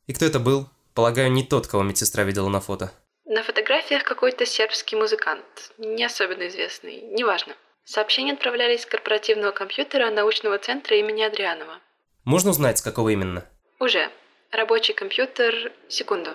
И 0.06 0.14
кто 0.14 0.26
это 0.26 0.40
был? 0.40 0.68
Полагаю, 0.94 1.32
не 1.32 1.44
тот, 1.44 1.68
кого 1.68 1.84
медсестра 1.84 2.24
видела 2.24 2.50
на 2.50 2.60
фото. 2.60 2.92
На 3.26 3.42
фотографиях 3.42 4.04
какой-то 4.04 4.46
сербский 4.46 4.98
музыкант. 4.98 5.72
Не 5.78 6.04
особенно 6.04 6.48
известный. 6.48 7.02
Неважно. 7.02 7.54
Сообщения 7.86 8.34
отправлялись 8.34 8.82
с 8.82 8.86
корпоративного 8.86 9.52
компьютера 9.52 10.10
научного 10.12 10.58
центра 10.58 10.98
имени 10.98 11.24
Адрианова. 11.24 11.80
Можно 12.26 12.52
узнать, 12.52 12.80
с 12.80 12.82
какого 12.82 13.10
именно? 13.10 13.46
Уже. 13.80 14.10
Рабочий 14.52 14.94
компьютер. 14.94 15.72
Секунду. 15.88 16.32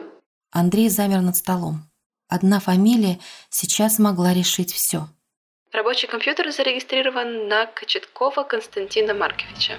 Андрей 0.51 0.89
замер 0.89 1.21
над 1.21 1.37
столом. 1.37 1.83
Одна 2.29 2.59
фамилия 2.59 3.19
сейчас 3.51 3.99
могла 3.99 4.33
решить 4.33 4.73
все. 4.73 5.09
Рабочий 5.73 6.07
компьютер 6.07 6.51
зарегистрирован 6.51 7.49
на 7.49 7.67
Кочеткова 7.67 8.45
Константина 8.45 9.13
Марковича. 9.13 9.79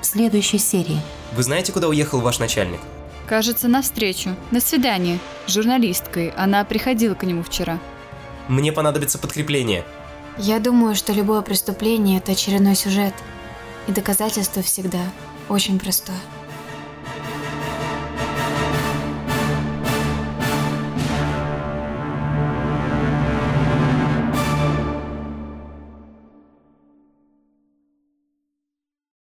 В 0.00 0.04
следующей 0.04 0.58
серии. 0.58 0.98
Вы 1.32 1.42
знаете, 1.42 1.72
куда 1.72 1.88
уехал 1.88 2.20
ваш 2.20 2.38
начальник? 2.38 2.80
Кажется, 3.26 3.66
на 3.66 3.82
встречу, 3.82 4.36
на 4.52 4.60
свидание 4.60 5.18
с 5.46 5.52
журналисткой. 5.52 6.28
Она 6.36 6.64
приходила 6.64 7.14
к 7.14 7.24
нему 7.24 7.42
вчера. 7.42 7.80
Мне 8.48 8.72
понадобится 8.72 9.18
подкрепление. 9.18 9.84
Я 10.38 10.60
думаю, 10.60 10.94
что 10.94 11.12
любое 11.12 11.42
преступление– 11.42 12.18
это 12.20 12.32
очередной 12.32 12.76
сюжет. 12.76 13.14
И 13.88 13.92
доказательство 13.92 14.62
всегда 14.62 15.00
очень 15.48 15.78
простое. 15.78 16.18